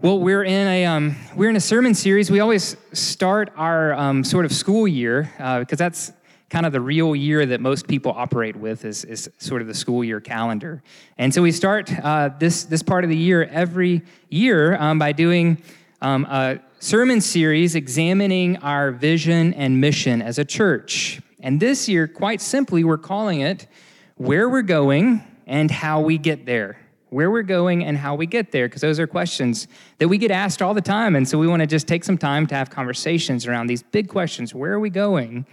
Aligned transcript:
Well, 0.00 0.20
we're 0.20 0.44
in 0.44 0.68
a 0.68 0.86
um, 0.86 1.16
we're 1.34 1.50
in 1.50 1.56
a 1.56 1.60
sermon 1.60 1.92
series. 1.92 2.30
We 2.30 2.38
always 2.38 2.76
start 2.92 3.52
our 3.56 3.92
um, 3.94 4.22
sort 4.22 4.44
of 4.44 4.52
school 4.52 4.86
year 4.86 5.28
uh, 5.40 5.58
because 5.58 5.76
that's 5.76 6.12
kind 6.50 6.64
of 6.64 6.70
the 6.70 6.80
real 6.80 7.16
year 7.16 7.44
that 7.44 7.60
most 7.60 7.88
people 7.88 8.12
operate 8.12 8.54
with 8.54 8.84
is, 8.84 9.04
is 9.04 9.28
sort 9.38 9.60
of 9.60 9.66
the 9.66 9.74
school 9.74 10.04
year 10.04 10.20
calendar. 10.20 10.84
And 11.18 11.34
so 11.34 11.42
we 11.42 11.50
start 11.50 11.92
uh, 11.92 12.30
this 12.38 12.62
this 12.62 12.80
part 12.80 13.02
of 13.02 13.10
the 13.10 13.16
year 13.16 13.46
every 13.46 14.02
year 14.28 14.76
um, 14.80 15.00
by 15.00 15.10
doing 15.10 15.60
um, 16.00 16.26
a 16.26 16.60
sermon 16.78 17.20
series 17.20 17.74
examining 17.74 18.58
our 18.58 18.92
vision 18.92 19.52
and 19.54 19.80
mission 19.80 20.22
as 20.22 20.38
a 20.38 20.44
church. 20.44 21.20
And 21.40 21.58
this 21.58 21.88
year, 21.88 22.06
quite 22.06 22.40
simply, 22.40 22.84
we're 22.84 22.98
calling 22.98 23.40
it 23.40 23.66
"Where 24.14 24.48
We're 24.48 24.62
Going 24.62 25.24
and 25.48 25.72
How 25.72 26.02
We 26.02 26.18
Get 26.18 26.46
There." 26.46 26.78
Where 27.10 27.30
we're 27.30 27.42
going 27.42 27.84
and 27.84 27.96
how 27.96 28.14
we 28.14 28.26
get 28.26 28.52
there, 28.52 28.68
because 28.68 28.82
those 28.82 29.00
are 29.00 29.06
questions 29.06 29.68
that 29.98 30.08
we 30.08 30.18
get 30.18 30.30
asked 30.30 30.62
all 30.62 30.74
the 30.74 30.80
time. 30.80 31.16
And 31.16 31.28
so 31.28 31.38
we 31.38 31.46
want 31.46 31.60
to 31.60 31.66
just 31.66 31.88
take 31.88 32.04
some 32.04 32.18
time 32.18 32.46
to 32.48 32.54
have 32.54 32.70
conversations 32.70 33.46
around 33.46 33.66
these 33.66 33.82
big 33.82 34.08
questions 34.08 34.54
where 34.54 34.72
are 34.72 34.80
we 34.80 34.90
going 34.90 35.46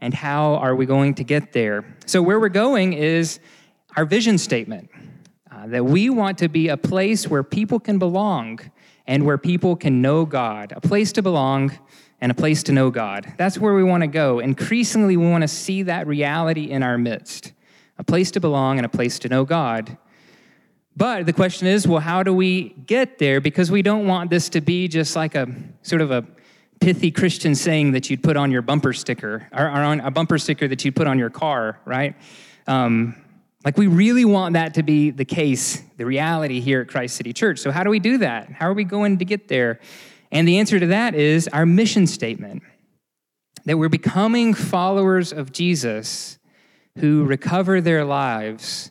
and 0.00 0.12
how 0.12 0.54
are 0.56 0.74
we 0.74 0.86
going 0.86 1.14
to 1.14 1.24
get 1.24 1.52
there? 1.52 1.84
So, 2.06 2.22
where 2.22 2.40
we're 2.40 2.48
going 2.48 2.92
is 2.92 3.40
our 3.96 4.04
vision 4.04 4.38
statement 4.38 4.90
uh, 5.50 5.66
that 5.68 5.84
we 5.84 6.10
want 6.10 6.38
to 6.38 6.48
be 6.48 6.68
a 6.68 6.76
place 6.76 7.28
where 7.28 7.42
people 7.42 7.78
can 7.78 7.98
belong 7.98 8.60
and 9.06 9.24
where 9.24 9.38
people 9.38 9.76
can 9.76 10.02
know 10.02 10.24
God, 10.24 10.72
a 10.76 10.80
place 10.80 11.12
to 11.12 11.22
belong 11.22 11.72
and 12.20 12.30
a 12.30 12.34
place 12.34 12.62
to 12.64 12.72
know 12.72 12.90
God. 12.90 13.34
That's 13.36 13.58
where 13.58 13.74
we 13.74 13.82
want 13.82 14.02
to 14.02 14.06
go. 14.06 14.38
Increasingly, 14.38 15.16
we 15.16 15.28
want 15.28 15.42
to 15.42 15.48
see 15.48 15.82
that 15.82 16.06
reality 16.06 16.70
in 16.70 16.82
our 16.82 16.98
midst 16.98 17.52
a 17.98 18.04
place 18.04 18.30
to 18.32 18.40
belong 18.40 18.78
and 18.78 18.86
a 18.86 18.88
place 18.88 19.18
to 19.20 19.28
know 19.28 19.44
God. 19.44 19.96
But 20.96 21.26
the 21.26 21.32
question 21.32 21.66
is, 21.66 21.88
well, 21.88 22.00
how 22.00 22.22
do 22.22 22.34
we 22.34 22.70
get 22.86 23.18
there? 23.18 23.40
Because 23.40 23.70
we 23.70 23.82
don't 23.82 24.06
want 24.06 24.30
this 24.30 24.50
to 24.50 24.60
be 24.60 24.88
just 24.88 25.16
like 25.16 25.34
a 25.34 25.48
sort 25.82 26.02
of 26.02 26.10
a 26.10 26.24
pithy 26.80 27.10
Christian 27.10 27.54
saying 27.54 27.92
that 27.92 28.10
you'd 28.10 28.22
put 28.22 28.36
on 28.36 28.50
your 28.50 28.60
bumper 28.60 28.92
sticker, 28.92 29.48
or, 29.52 29.68
on 29.68 30.00
a 30.00 30.10
bumper 30.10 30.36
sticker 30.36 30.68
that 30.68 30.84
you'd 30.84 30.96
put 30.96 31.06
on 31.06 31.18
your 31.18 31.30
car, 31.30 31.80
right? 31.84 32.14
Um, 32.66 33.16
like 33.64 33.78
we 33.78 33.86
really 33.86 34.24
want 34.24 34.54
that 34.54 34.74
to 34.74 34.82
be 34.82 35.10
the 35.10 35.24
case, 35.24 35.80
the 35.96 36.04
reality 36.04 36.60
here 36.60 36.80
at 36.80 36.88
Christ 36.88 37.16
City 37.16 37.32
Church. 37.32 37.60
So, 37.60 37.70
how 37.70 37.84
do 37.84 37.90
we 37.90 38.00
do 38.00 38.18
that? 38.18 38.50
How 38.50 38.68
are 38.68 38.74
we 38.74 38.84
going 38.84 39.18
to 39.18 39.24
get 39.24 39.48
there? 39.48 39.78
And 40.32 40.48
the 40.48 40.58
answer 40.58 40.80
to 40.80 40.86
that 40.88 41.14
is 41.14 41.48
our 41.48 41.64
mission 41.64 42.06
statement 42.06 42.62
that 43.64 43.78
we're 43.78 43.88
becoming 43.88 44.52
followers 44.54 45.32
of 45.32 45.52
Jesus 45.52 46.38
who 46.98 47.24
recover 47.24 47.80
their 47.80 48.04
lives 48.04 48.90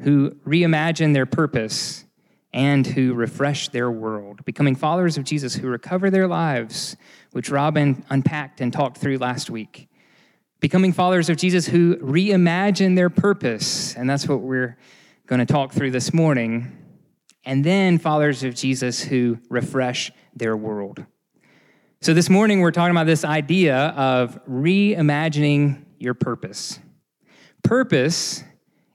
who 0.00 0.30
reimagine 0.46 1.14
their 1.14 1.26
purpose 1.26 2.04
and 2.52 2.86
who 2.86 3.14
refresh 3.14 3.68
their 3.68 3.90
world, 3.90 4.44
becoming 4.44 4.74
followers 4.74 5.16
of 5.16 5.24
Jesus 5.24 5.54
who 5.54 5.68
recover 5.68 6.10
their 6.10 6.26
lives, 6.26 6.96
which 7.32 7.50
Robin 7.50 8.04
unpacked 8.10 8.60
and 8.60 8.72
talked 8.72 8.98
through 8.98 9.18
last 9.18 9.50
week. 9.50 9.88
Becoming 10.58 10.92
followers 10.92 11.30
of 11.30 11.36
Jesus 11.36 11.66
who 11.66 11.96
reimagine 11.96 12.96
their 12.96 13.08
purpose, 13.08 13.94
and 13.94 14.10
that's 14.10 14.26
what 14.26 14.40
we're 14.40 14.76
going 15.26 15.38
to 15.38 15.46
talk 15.46 15.72
through 15.72 15.92
this 15.92 16.12
morning. 16.12 16.76
And 17.44 17.64
then 17.64 17.98
followers 17.98 18.42
of 18.42 18.54
Jesus 18.54 19.02
who 19.02 19.38
refresh 19.48 20.10
their 20.34 20.56
world. 20.56 21.04
So 22.02 22.14
this 22.14 22.28
morning 22.28 22.60
we're 22.60 22.72
talking 22.72 22.90
about 22.90 23.06
this 23.06 23.24
idea 23.24 23.76
of 23.76 24.44
reimagining 24.46 25.84
your 25.98 26.14
purpose. 26.14 26.80
Purpose 27.62 28.42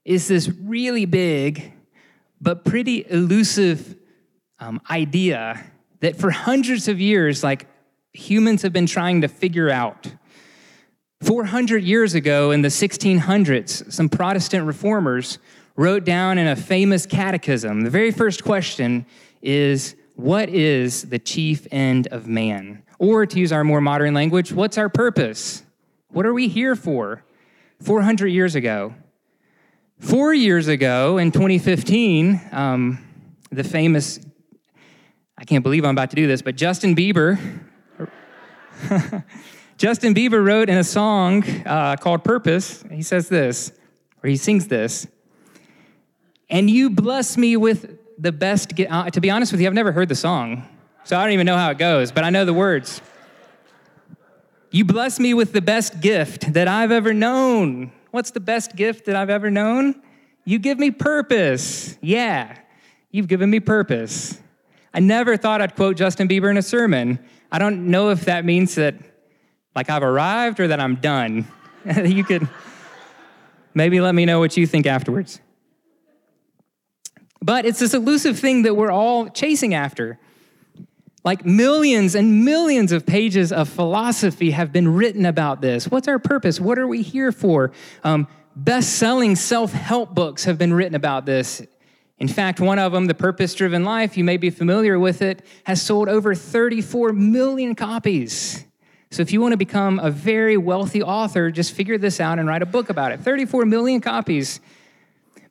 is 0.05 0.27
this 0.27 0.47
really 0.47 1.05
big 1.05 1.73
but 2.39 2.63
pretty 2.63 3.05
elusive 3.09 3.95
um, 4.59 4.79
idea 4.89 5.63
that 6.01 6.15
for 6.15 6.29
hundreds 6.29 6.87
of 6.87 6.99
years, 6.99 7.43
like 7.43 7.67
humans 8.13 8.61
have 8.61 8.71
been 8.71 8.85
trying 8.85 9.21
to 9.21 9.27
figure 9.27 9.69
out. 9.69 10.13
400 11.21 11.83
years 11.83 12.13
ago 12.13 12.51
in 12.51 12.61
the 12.61 12.67
1600s, 12.67 13.91
some 13.91 14.09
Protestant 14.09 14.67
reformers 14.67 15.39
wrote 15.75 16.05
down 16.05 16.37
in 16.37 16.47
a 16.47 16.55
famous 16.55 17.05
catechism 17.05 17.81
the 17.81 17.89
very 17.89 18.11
first 18.11 18.43
question 18.43 19.05
is, 19.41 19.95
What 20.15 20.49
is 20.49 21.03
the 21.09 21.19
chief 21.19 21.67
end 21.71 22.07
of 22.07 22.27
man? 22.27 22.83
Or 22.99 23.25
to 23.25 23.39
use 23.39 23.51
our 23.51 23.63
more 23.63 23.81
modern 23.81 24.13
language, 24.13 24.51
what's 24.53 24.77
our 24.77 24.89
purpose? 24.89 25.63
What 26.09 26.25
are 26.25 26.33
we 26.33 26.47
here 26.47 26.75
for? 26.75 27.23
400 27.81 28.27
years 28.27 28.55
ago. 28.55 28.93
Four 29.99 30.33
years 30.33 30.67
ago, 30.67 31.17
in 31.17 31.31
2015, 31.31 32.49
um, 32.51 32.99
the 33.49 33.63
famous, 33.63 34.19
I 35.37 35.45
can't 35.45 35.63
believe 35.63 35.85
I'm 35.85 35.95
about 35.95 36.09
to 36.09 36.17
do 36.17 36.27
this, 36.27 36.41
but 36.41 36.57
Justin 36.57 36.97
Bieber, 36.97 37.39
Justin 39.77 40.13
Bieber 40.13 40.45
wrote 40.45 40.67
in 40.67 40.77
a 40.77 40.83
song 40.83 41.45
uh, 41.65 41.95
called 41.95 42.25
Purpose, 42.25 42.83
he 42.91 43.01
says 43.01 43.29
this, 43.29 43.71
or 44.21 44.29
he 44.29 44.35
sings 44.35 44.67
this, 44.67 45.07
and 46.49 46.69
you 46.69 46.89
bless 46.89 47.37
me 47.37 47.55
with 47.55 47.97
the 48.19 48.33
best, 48.33 48.73
uh, 48.77 49.09
to 49.09 49.21
be 49.21 49.29
honest 49.31 49.53
with 49.53 49.61
you, 49.61 49.67
I've 49.67 49.73
never 49.73 49.93
heard 49.93 50.09
the 50.09 50.15
song, 50.15 50.67
so 51.05 51.17
I 51.17 51.23
don't 51.23 51.31
even 51.31 51.45
know 51.45 51.57
how 51.57 51.71
it 51.71 51.77
goes, 51.77 52.11
but 52.11 52.25
I 52.25 52.29
know 52.31 52.43
the 52.43 52.53
words. 52.53 53.01
You 54.71 54.83
bless 54.83 55.21
me 55.21 55.33
with 55.33 55.53
the 55.53 55.61
best 55.61 56.01
gift 56.01 56.51
that 56.51 56.67
I've 56.67 56.91
ever 56.91 57.13
known. 57.13 57.93
What's 58.15 58.31
the 58.31 58.39
best 58.39 58.77
gift 58.77 59.07
that 59.07 59.17
I've 59.17 59.29
ever 59.29 59.51
known? 59.51 60.01
You 60.45 60.57
give 60.57 60.79
me 60.79 60.89
purpose. 60.89 61.97
Yeah, 61.99 62.57
you've 63.11 63.27
given 63.27 63.49
me 63.49 63.59
purpose. 63.59 64.39
I 64.93 65.01
never 65.01 65.35
thought 65.35 65.59
I'd 65.59 65.75
quote 65.75 65.97
Justin 65.97 66.29
Bieber 66.29 66.49
in 66.49 66.55
a 66.55 66.61
sermon. 66.61 67.19
I 67.51 67.59
don't 67.59 67.87
know 67.87 68.11
if 68.11 68.23
that 68.23 68.45
means 68.45 68.75
that, 68.75 68.95
like, 69.75 69.89
I've 69.89 70.01
arrived 70.01 70.61
or 70.61 70.69
that 70.69 70.79
I'm 70.79 70.95
done. 70.95 71.45
you 72.05 72.23
could 72.23 72.47
maybe 73.73 73.99
let 73.99 74.15
me 74.15 74.23
know 74.23 74.39
what 74.39 74.55
you 74.55 74.65
think 74.65 74.85
afterwards. 74.85 75.41
But 77.41 77.65
it's 77.65 77.79
this 77.79 77.93
elusive 77.93 78.39
thing 78.39 78.61
that 78.61 78.75
we're 78.75 78.91
all 78.91 79.27
chasing 79.27 79.73
after. 79.73 80.17
Like 81.25 81.45
millions 81.45 82.15
and 82.15 82.45
millions 82.45 82.93
of 82.93 83.05
pages 83.05 83.51
of 83.51 83.67
philosophy 83.67 84.51
have 84.51 84.71
been 84.71 84.87
written 84.87 85.25
about 85.25 85.59
this. 85.59 85.89
What's 85.89 86.07
our 86.07 86.19
purpose? 86.19 86.61
What 86.61 86.79
are 86.79 86.87
we 86.87 87.01
here 87.01 87.33
for? 87.33 87.71
Um, 88.03 88.27
Best 88.55 88.93
selling 88.93 89.35
self 89.35 89.73
help 89.73 90.15
books 90.15 90.45
have 90.45 90.57
been 90.57 90.73
written 90.73 90.95
about 90.95 91.25
this. 91.25 91.61
In 92.19 92.29
fact, 92.29 92.61
one 92.61 92.79
of 92.79 92.93
them, 92.93 93.07
The 93.07 93.13
Purpose 93.13 93.53
Driven 93.53 93.83
Life, 93.83 94.15
you 94.15 94.23
may 94.23 94.37
be 94.37 94.49
familiar 94.49 94.97
with 94.97 95.21
it, 95.21 95.45
has 95.65 95.81
sold 95.81 96.07
over 96.07 96.33
34 96.33 97.11
million 97.11 97.75
copies. 97.75 98.63
So 99.11 99.21
if 99.21 99.33
you 99.33 99.41
want 99.41 99.51
to 99.51 99.57
become 99.57 99.99
a 99.99 100.09
very 100.09 100.55
wealthy 100.55 101.03
author, 101.03 101.51
just 101.51 101.73
figure 101.73 101.97
this 101.97 102.21
out 102.21 102.39
and 102.39 102.47
write 102.47 102.61
a 102.61 102.65
book 102.65 102.89
about 102.89 103.11
it. 103.11 103.19
34 103.19 103.65
million 103.65 103.99
copies. 103.99 104.61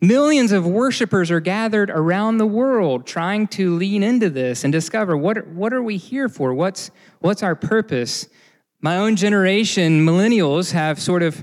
Millions 0.06 0.53
of 0.53 0.66
worshipers 0.66 1.31
are 1.31 1.41
gathered 1.41 1.88
around 1.88 2.37
the 2.37 2.44
world 2.44 3.06
trying 3.06 3.47
to 3.47 3.75
lean 3.75 4.03
into 4.03 4.28
this 4.28 4.62
and 4.62 4.70
discover 4.70 5.16
what, 5.16 5.47
what 5.47 5.72
are 5.72 5.82
we 5.82 5.97
here 5.97 6.28
for? 6.28 6.53
What's, 6.53 6.91
what's 7.20 7.42
our 7.42 7.54
purpose? 7.54 8.28
My 8.82 8.98
own 8.98 9.16
generation, 9.16 10.04
millennials, 10.04 10.72
have 10.72 11.00
sort 11.00 11.22
of 11.22 11.42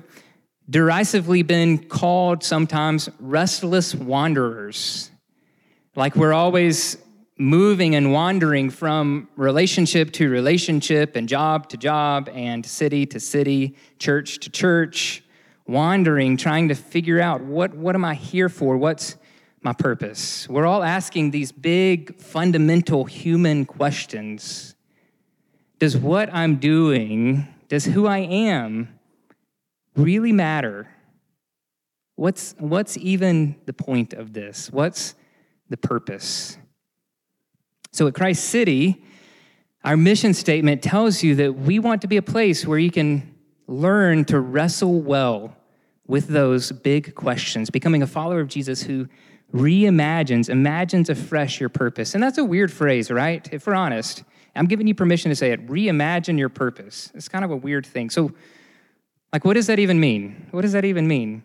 derisively 0.70 1.42
been 1.42 1.80
called 1.88 2.44
sometimes 2.44 3.10
restless 3.20 3.96
wanderers. 3.96 5.10
Like 5.96 6.16
we're 6.16 6.34
always 6.34 6.98
moving 7.40 7.96
and 7.96 8.14
wandering 8.14 8.70
from 8.70 9.28
relationship 9.38 10.12
to 10.14 10.30
relationship 10.30 11.16
and 11.16 11.28
job 11.28 11.68
to 11.70 11.78
job 11.78 12.30
and 12.32 12.64
city 12.64 13.08
to 13.08 13.20
city, 13.20 13.76
church 13.98 14.40
to 14.42 14.52
church 14.52 15.24
wandering, 15.68 16.38
trying 16.38 16.68
to 16.70 16.76
figure 16.76 17.20
out 17.20 17.42
what, 17.42 17.74
what 17.74 17.96
am 17.96 18.06
I 18.06 18.16
here 18.16 18.50
for? 18.50 18.78
What's 18.78 19.18
my 19.62 19.74
purpose? 19.74 20.50
We're 20.50 20.66
all 20.66 20.84
asking 20.84 21.32
these 21.32 21.52
big, 21.52 22.20
fundamental 22.20 23.06
human 23.06 23.66
questions. 23.66 24.76
Does 25.80 25.98
what 25.98 26.34
I'm 26.34 26.58
doing, 26.58 27.48
does 27.68 27.86
who 27.86 28.08
I 28.08 28.20
am 28.20 28.90
really 29.96 30.32
matter? 30.32 30.88
What's, 32.16 32.56
what's 32.60 32.98
even 32.98 33.56
the 33.66 33.74
point 33.74 34.14
of 34.14 34.34
this? 34.34 34.72
What's 34.72 35.16
the 35.70 35.78
purpose? 35.78 36.58
So 37.92 38.08
at 38.08 38.14
Christ 38.14 38.46
City, 38.46 39.04
our 39.84 39.98
mission 39.98 40.34
statement 40.34 40.84
tells 40.84 41.24
you 41.24 41.36
that 41.36 41.54
we 41.54 41.80
want 41.80 42.02
to 42.04 42.08
be 42.08 42.18
a 42.18 42.22
place 42.22 42.66
where 42.66 42.78
you 42.78 42.92
can 42.92 43.36
learn 43.68 44.26
to 44.26 44.40
wrestle 44.40 45.02
well 45.02 45.56
with 46.08 46.28
those 46.28 46.72
big 46.72 47.16
questions, 47.16 47.70
becoming 47.70 48.02
a 48.02 48.08
follower 48.08 48.42
of 48.42 48.48
Jesus 48.48 48.84
who 48.84 49.08
reimagines, 49.54 50.50
imagines 50.50 51.10
afresh 51.10 51.60
your 51.60 51.70
purpose. 51.70 52.14
And 52.14 52.24
that's 52.24 52.38
a 52.38 52.44
weird 52.44 52.72
phrase, 52.72 53.12
right? 53.12 53.48
If 53.52 53.68
we're 53.68 53.76
honest. 53.76 54.24
I'm 54.56 54.66
giving 54.66 54.88
you 54.88 54.94
permission 54.94 55.30
to 55.30 55.36
say 55.36 55.52
it 55.52 55.68
reimagine 55.68 56.38
your 56.38 56.50
purpose. 56.50 57.12
It's 57.16 57.30
kind 57.30 57.46
of 57.46 57.52
a 57.52 57.56
weird 57.56 57.86
thing. 57.86 58.10
So, 58.10 58.34
like, 59.32 59.46
what 59.46 59.54
does 59.54 59.68
that 59.68 59.80
even 59.80 60.00
mean? 60.00 60.48
What 60.52 60.62
does 60.62 60.74
that 60.74 60.84
even 60.84 61.08
mean? 61.08 61.44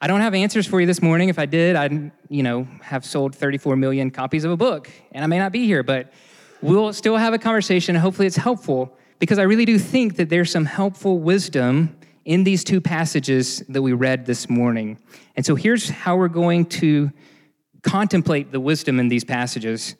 I 0.00 0.06
don't 0.06 0.20
have 0.20 0.34
answers 0.34 0.66
for 0.66 0.80
you 0.80 0.86
this 0.86 1.02
morning. 1.02 1.28
If 1.28 1.38
I 1.38 1.46
did, 1.46 1.74
I'd, 1.76 2.12
you 2.28 2.42
know, 2.42 2.68
have 2.82 3.04
sold 3.04 3.34
34 3.34 3.74
million 3.76 4.10
copies 4.10 4.44
of 4.44 4.52
a 4.52 4.56
book, 4.56 4.90
and 5.12 5.24
I 5.24 5.26
may 5.26 5.38
not 5.38 5.50
be 5.50 5.66
here, 5.66 5.82
but 5.82 6.12
we'll 6.62 6.92
still 6.92 7.16
have 7.16 7.32
a 7.32 7.38
conversation. 7.38 7.96
Hopefully, 7.96 8.26
it's 8.26 8.36
helpful 8.36 8.96
because 9.18 9.38
I 9.38 9.42
really 9.42 9.64
do 9.64 9.78
think 9.78 10.16
that 10.16 10.28
there's 10.28 10.50
some 10.50 10.64
helpful 10.64 11.18
wisdom 11.18 11.96
in 12.24 12.44
these 12.44 12.64
two 12.64 12.80
passages 12.80 13.62
that 13.68 13.82
we 13.82 13.92
read 13.92 14.26
this 14.26 14.48
morning. 14.48 14.98
And 15.36 15.44
so 15.44 15.54
here's 15.54 15.88
how 15.90 16.16
we're 16.16 16.28
going 16.28 16.66
to 16.66 17.10
contemplate 17.82 18.50
the 18.50 18.60
wisdom 18.60 18.98
in 18.98 19.08
these 19.08 19.24
passages. 19.24 19.94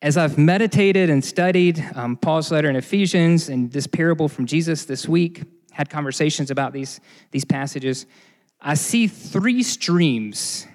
As 0.00 0.16
I've 0.16 0.38
meditated 0.38 1.10
and 1.10 1.24
studied 1.24 1.84
um, 1.96 2.16
Paul's 2.16 2.52
letter 2.52 2.70
in 2.70 2.76
Ephesians 2.76 3.48
and 3.48 3.72
this 3.72 3.88
parable 3.88 4.28
from 4.28 4.46
Jesus 4.46 4.84
this 4.84 5.08
week, 5.08 5.42
had 5.72 5.90
conversations 5.90 6.50
about 6.50 6.72
these, 6.72 7.00
these 7.30 7.44
passages, 7.44 8.06
I 8.60 8.74
see 8.74 9.06
three 9.06 9.62
streams 9.62 10.66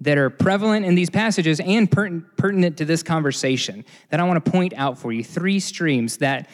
that 0.00 0.16
are 0.16 0.30
prevalent 0.30 0.86
in 0.86 0.94
these 0.94 1.10
passages 1.10 1.60
and 1.60 1.90
pertinent 1.90 2.78
to 2.78 2.84
this 2.84 3.02
conversation 3.02 3.84
that 4.08 4.18
I 4.18 4.24
want 4.24 4.42
to 4.42 4.50
point 4.50 4.72
out 4.76 4.98
for 4.98 5.12
you. 5.12 5.22
Three 5.22 5.60
streams 5.60 6.16
that 6.18 6.48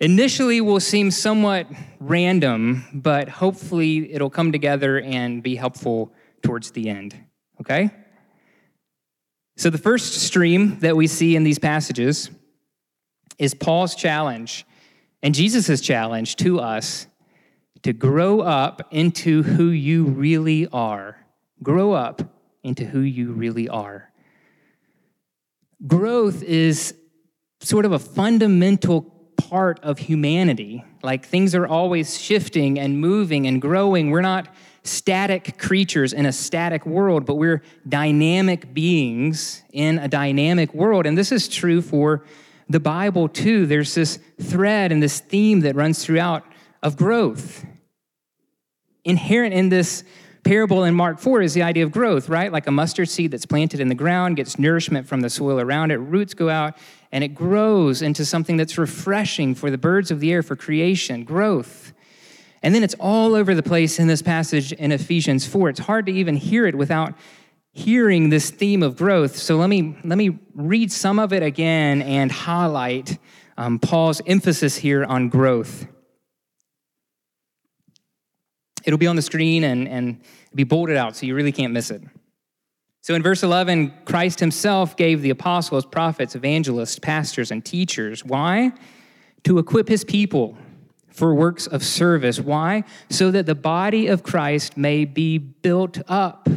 initially 0.00 0.60
will 0.60 0.80
seem 0.80 1.10
somewhat 1.10 1.66
random, 2.00 2.84
but 2.92 3.28
hopefully 3.28 4.12
it'll 4.12 4.30
come 4.30 4.50
together 4.50 5.00
and 5.00 5.42
be 5.42 5.54
helpful 5.54 6.12
towards 6.42 6.72
the 6.72 6.88
end. 6.88 7.16
Okay? 7.60 7.90
So, 9.56 9.70
the 9.70 9.78
first 9.78 10.14
stream 10.14 10.78
that 10.80 10.96
we 10.96 11.06
see 11.06 11.36
in 11.36 11.44
these 11.44 11.58
passages 11.58 12.30
is 13.38 13.54
Paul's 13.54 13.94
challenge 13.94 14.66
and 15.22 15.34
Jesus' 15.34 15.80
challenge 15.80 16.36
to 16.36 16.60
us 16.60 17.06
to 17.82 17.92
grow 17.92 18.40
up 18.40 18.88
into 18.90 19.42
who 19.42 19.68
you 19.68 20.04
really 20.04 20.66
are. 20.68 21.18
Grow 21.62 21.92
up 21.92 22.39
into 22.62 22.84
who 22.84 23.00
you 23.00 23.32
really 23.32 23.68
are. 23.68 24.10
Growth 25.86 26.42
is 26.42 26.94
sort 27.60 27.84
of 27.84 27.92
a 27.92 27.98
fundamental 27.98 29.02
part 29.36 29.80
of 29.80 29.98
humanity. 29.98 30.84
Like 31.02 31.26
things 31.26 31.54
are 31.54 31.66
always 31.66 32.20
shifting 32.20 32.78
and 32.78 33.00
moving 33.00 33.46
and 33.46 33.60
growing. 33.60 34.10
We're 34.10 34.20
not 34.20 34.48
static 34.82 35.58
creatures 35.58 36.12
in 36.12 36.26
a 36.26 36.32
static 36.32 36.86
world, 36.86 37.26
but 37.26 37.34
we're 37.34 37.62
dynamic 37.88 38.72
beings 38.72 39.62
in 39.72 39.98
a 39.98 40.08
dynamic 40.08 40.72
world. 40.74 41.06
And 41.06 41.16
this 41.16 41.32
is 41.32 41.48
true 41.48 41.82
for 41.82 42.24
the 42.68 42.80
Bible 42.80 43.28
too. 43.28 43.66
There's 43.66 43.94
this 43.94 44.18
thread 44.40 44.92
and 44.92 45.02
this 45.02 45.20
theme 45.20 45.60
that 45.60 45.74
runs 45.74 46.04
throughout 46.04 46.44
of 46.82 46.96
growth. 46.96 47.64
Inherent 49.04 49.54
in 49.54 49.68
this 49.70 50.04
parable 50.44 50.84
in 50.84 50.94
Mark 50.94 51.18
4 51.18 51.42
is 51.42 51.54
the 51.54 51.62
idea 51.62 51.84
of 51.84 51.90
growth, 51.90 52.28
right? 52.28 52.52
Like 52.52 52.66
a 52.66 52.70
mustard 52.70 53.08
seed 53.08 53.30
that's 53.30 53.46
planted 53.46 53.80
in 53.80 53.88
the 53.88 53.94
ground, 53.94 54.36
gets 54.36 54.58
nourishment 54.58 55.06
from 55.06 55.20
the 55.20 55.30
soil 55.30 55.60
around 55.60 55.90
it, 55.90 55.96
roots 55.96 56.34
go 56.34 56.48
out, 56.48 56.76
and 57.12 57.24
it 57.24 57.28
grows 57.28 58.02
into 58.02 58.24
something 58.24 58.56
that's 58.56 58.78
refreshing 58.78 59.54
for 59.54 59.70
the 59.70 59.78
birds 59.78 60.10
of 60.10 60.20
the 60.20 60.32
air, 60.32 60.42
for 60.42 60.56
creation, 60.56 61.24
growth. 61.24 61.92
And 62.62 62.74
then 62.74 62.82
it's 62.82 62.94
all 63.00 63.34
over 63.34 63.54
the 63.54 63.62
place 63.62 63.98
in 63.98 64.06
this 64.06 64.22
passage 64.22 64.72
in 64.72 64.92
Ephesians 64.92 65.46
4. 65.46 65.70
It's 65.70 65.80
hard 65.80 66.06
to 66.06 66.12
even 66.12 66.36
hear 66.36 66.66
it 66.66 66.76
without 66.76 67.14
hearing 67.72 68.30
this 68.30 68.50
theme 68.50 68.82
of 68.82 68.96
growth. 68.96 69.36
So 69.36 69.56
let 69.56 69.68
me, 69.68 69.96
let 70.04 70.18
me 70.18 70.38
read 70.54 70.92
some 70.92 71.18
of 71.18 71.32
it 71.32 71.42
again 71.42 72.02
and 72.02 72.30
highlight 72.30 73.18
um, 73.56 73.78
Paul's 73.78 74.20
emphasis 74.26 74.76
here 74.76 75.04
on 75.04 75.28
growth. 75.28 75.86
It'll 78.90 78.98
be 78.98 79.06
on 79.06 79.14
the 79.14 79.22
screen 79.22 79.62
and, 79.62 79.86
and 79.86 80.20
be 80.52 80.64
bolded 80.64 80.96
out, 80.96 81.14
so 81.14 81.24
you 81.24 81.36
really 81.36 81.52
can't 81.52 81.72
miss 81.72 81.92
it. 81.92 82.02
So 83.02 83.14
in 83.14 83.22
verse 83.22 83.44
11, 83.44 83.94
Christ 84.04 84.40
himself 84.40 84.96
gave 84.96 85.22
the 85.22 85.30
apostles, 85.30 85.86
prophets, 85.86 86.34
evangelists, 86.34 86.98
pastors, 86.98 87.52
and 87.52 87.64
teachers. 87.64 88.24
Why? 88.24 88.72
To 89.44 89.58
equip 89.60 89.86
his 89.86 90.02
people 90.02 90.58
for 91.06 91.32
works 91.32 91.68
of 91.68 91.84
service. 91.84 92.40
Why? 92.40 92.82
So 93.10 93.30
that 93.30 93.46
the 93.46 93.54
body 93.54 94.08
of 94.08 94.24
Christ 94.24 94.76
may 94.76 95.04
be 95.04 95.38
built 95.38 96.00
up 96.08 96.48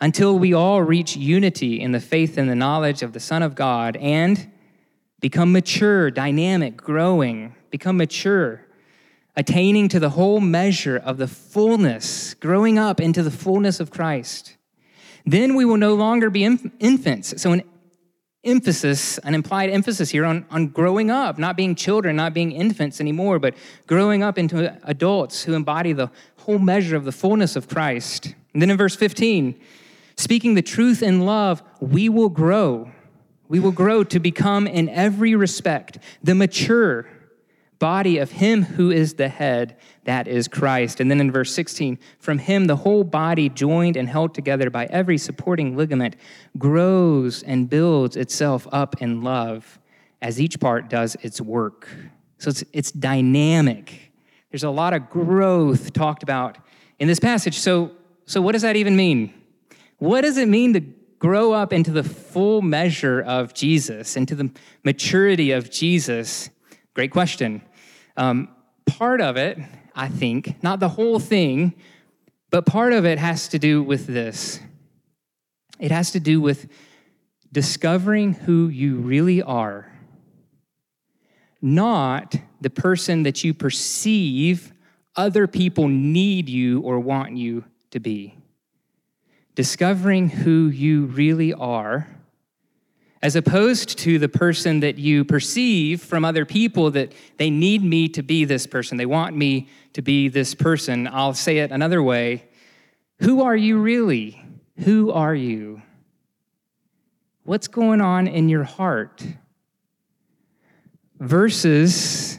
until 0.00 0.38
we 0.38 0.54
all 0.54 0.82
reach 0.82 1.16
unity 1.16 1.80
in 1.80 1.90
the 1.90 1.98
faith 1.98 2.38
and 2.38 2.48
the 2.48 2.54
knowledge 2.54 3.02
of 3.02 3.12
the 3.12 3.18
Son 3.18 3.42
of 3.42 3.56
God 3.56 3.96
and 3.96 4.52
become 5.18 5.50
mature, 5.50 6.12
dynamic, 6.12 6.76
growing, 6.76 7.56
become 7.72 7.96
mature 7.96 8.63
attaining 9.36 9.88
to 9.88 10.00
the 10.00 10.10
whole 10.10 10.40
measure 10.40 10.96
of 10.96 11.18
the 11.18 11.26
fullness, 11.26 12.34
growing 12.34 12.78
up 12.78 13.00
into 13.00 13.22
the 13.22 13.30
fullness 13.30 13.80
of 13.80 13.90
Christ. 13.90 14.56
Then 15.26 15.54
we 15.54 15.64
will 15.64 15.76
no 15.76 15.94
longer 15.94 16.30
be 16.30 16.44
infants. 16.44 17.40
So, 17.40 17.52
an 17.52 17.62
emphasis, 18.44 19.18
an 19.18 19.34
implied 19.34 19.70
emphasis 19.70 20.10
here 20.10 20.24
on, 20.24 20.44
on 20.50 20.68
growing 20.68 21.10
up, 21.10 21.38
not 21.38 21.56
being 21.56 21.74
children, 21.74 22.16
not 22.16 22.34
being 22.34 22.52
infants 22.52 23.00
anymore, 23.00 23.38
but 23.38 23.54
growing 23.86 24.22
up 24.22 24.38
into 24.38 24.76
adults 24.84 25.44
who 25.44 25.54
embody 25.54 25.92
the 25.92 26.10
whole 26.38 26.58
measure 26.58 26.96
of 26.96 27.04
the 27.04 27.12
fullness 27.12 27.56
of 27.56 27.68
Christ. 27.68 28.34
And 28.52 28.60
then 28.60 28.70
in 28.70 28.76
verse 28.76 28.94
15, 28.94 29.58
speaking 30.16 30.54
the 30.54 30.62
truth 30.62 31.02
in 31.02 31.24
love, 31.24 31.62
we 31.80 32.08
will 32.08 32.28
grow. 32.28 32.90
We 33.48 33.60
will 33.60 33.72
grow 33.72 34.04
to 34.04 34.20
become, 34.20 34.66
in 34.66 34.88
every 34.88 35.34
respect, 35.34 35.98
the 36.22 36.34
mature 36.34 37.06
body 37.78 38.18
of 38.18 38.30
him 38.30 38.62
who 38.62 38.90
is 38.90 39.14
the 39.14 39.28
head, 39.28 39.76
that 40.04 40.28
is 40.28 40.48
Christ. 40.48 41.00
And 41.00 41.10
then 41.10 41.20
in 41.20 41.30
verse 41.30 41.54
16, 41.54 41.98
from 42.18 42.38
him 42.38 42.66
the 42.66 42.76
whole 42.76 43.04
body, 43.04 43.48
joined 43.48 43.96
and 43.96 44.08
held 44.08 44.34
together 44.34 44.70
by 44.70 44.86
every 44.86 45.18
supporting 45.18 45.76
ligament, 45.76 46.16
grows 46.58 47.42
and 47.42 47.68
builds 47.68 48.16
itself 48.16 48.66
up 48.72 49.00
in 49.02 49.22
love 49.22 49.78
as 50.22 50.40
each 50.40 50.58
part 50.60 50.88
does 50.88 51.16
its 51.22 51.40
work. 51.40 51.88
So 52.38 52.50
it's, 52.50 52.64
it's 52.72 52.92
dynamic. 52.92 54.12
There's 54.50 54.64
a 54.64 54.70
lot 54.70 54.94
of 54.94 55.10
growth 55.10 55.92
talked 55.92 56.22
about 56.22 56.58
in 56.98 57.08
this 57.08 57.20
passage. 57.20 57.58
So, 57.58 57.92
so 58.26 58.40
what 58.40 58.52
does 58.52 58.62
that 58.62 58.76
even 58.76 58.96
mean? 58.96 59.34
What 59.98 60.22
does 60.22 60.36
it 60.38 60.48
mean 60.48 60.72
to 60.74 60.80
grow 61.18 61.52
up 61.52 61.72
into 61.72 61.90
the 61.90 62.04
full 62.04 62.62
measure 62.62 63.20
of 63.20 63.54
Jesus, 63.54 64.16
into 64.16 64.34
the 64.34 64.50
maturity 64.84 65.52
of 65.52 65.70
Jesus? 65.70 66.50
Great 66.94 67.10
question. 67.10 67.60
Um, 68.16 68.48
part 68.86 69.20
of 69.20 69.36
it, 69.36 69.58
I 69.94 70.08
think, 70.08 70.62
not 70.62 70.78
the 70.78 70.88
whole 70.88 71.18
thing, 71.18 71.74
but 72.50 72.66
part 72.66 72.92
of 72.92 73.04
it 73.04 73.18
has 73.18 73.48
to 73.48 73.58
do 73.58 73.82
with 73.82 74.06
this. 74.06 74.60
It 75.80 75.90
has 75.90 76.12
to 76.12 76.20
do 76.20 76.40
with 76.40 76.68
discovering 77.50 78.34
who 78.34 78.68
you 78.68 78.96
really 78.96 79.42
are, 79.42 79.92
not 81.60 82.36
the 82.60 82.70
person 82.70 83.24
that 83.24 83.42
you 83.42 83.54
perceive 83.54 84.72
other 85.16 85.48
people 85.48 85.88
need 85.88 86.48
you 86.48 86.80
or 86.80 87.00
want 87.00 87.36
you 87.36 87.64
to 87.90 87.98
be. 87.98 88.36
Discovering 89.56 90.28
who 90.28 90.68
you 90.68 91.06
really 91.06 91.52
are 91.52 92.13
as 93.24 93.36
opposed 93.36 93.96
to 93.96 94.18
the 94.18 94.28
person 94.28 94.80
that 94.80 94.98
you 94.98 95.24
perceive 95.24 96.02
from 96.02 96.26
other 96.26 96.44
people 96.44 96.90
that 96.90 97.10
they 97.38 97.48
need 97.48 97.82
me 97.82 98.06
to 98.06 98.22
be 98.22 98.44
this 98.44 98.66
person. 98.66 98.98
They 98.98 99.06
want 99.06 99.34
me 99.34 99.66
to 99.94 100.02
be 100.02 100.28
this 100.28 100.54
person. 100.54 101.08
I'll 101.08 101.32
say 101.32 101.58
it 101.58 101.72
another 101.72 102.02
way 102.02 102.44
Who 103.20 103.42
are 103.42 103.56
you 103.56 103.78
really? 103.78 104.44
Who 104.80 105.10
are 105.10 105.34
you? 105.34 105.80
What's 107.44 107.66
going 107.66 108.02
on 108.02 108.26
in 108.26 108.50
your 108.50 108.64
heart? 108.64 109.26
Versus 111.18 112.38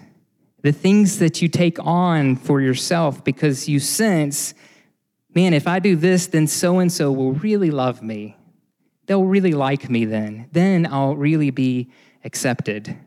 the 0.62 0.72
things 0.72 1.18
that 1.18 1.42
you 1.42 1.48
take 1.48 1.80
on 1.80 2.36
for 2.36 2.62
yourself 2.62 3.24
because 3.24 3.68
you 3.68 3.80
sense, 3.80 4.54
man, 5.34 5.56
if 5.56 5.68
I 5.68 5.80
do 5.80 5.96
this, 5.96 6.27
then 6.27 6.46
so 6.46 6.77
and 6.77 6.92
so 6.94 7.12
will 7.12 7.34
really 7.34 7.72
love 7.72 8.04
me 8.04 8.38
they'll 9.08 9.24
really 9.24 9.54
like 9.54 9.90
me 9.90 10.06
then. 10.06 10.50
Then 10.52 10.86
I'll 10.86 11.16
really 11.16 11.52
be 11.52 11.92
accepted. 12.24 12.98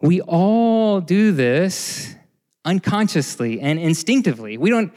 We 0.00 0.20
all 0.22 1.00
do 1.00 1.32
this 1.32 2.14
unconsciously 2.64 3.60
and 3.60 3.78
instinctively. 3.78 4.56
We 4.58 4.70
don't 4.70 4.92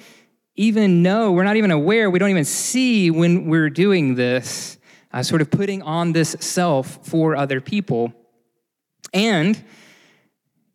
even 0.55 1.01
know, 1.01 1.31
we're 1.31 1.43
not 1.43 1.55
even 1.55 1.71
aware, 1.71 2.09
we 2.09 2.19
don't 2.19 2.29
even 2.29 2.45
see 2.45 3.09
when 3.09 3.47
we're 3.47 3.69
doing 3.69 4.15
this, 4.15 4.77
uh, 5.11 5.23
sort 5.23 5.41
of 5.41 5.49
putting 5.49 5.81
on 5.81 6.11
this 6.11 6.35
self 6.39 6.99
for 7.07 7.35
other 7.35 7.59
people. 7.59 8.13
And 9.13 9.61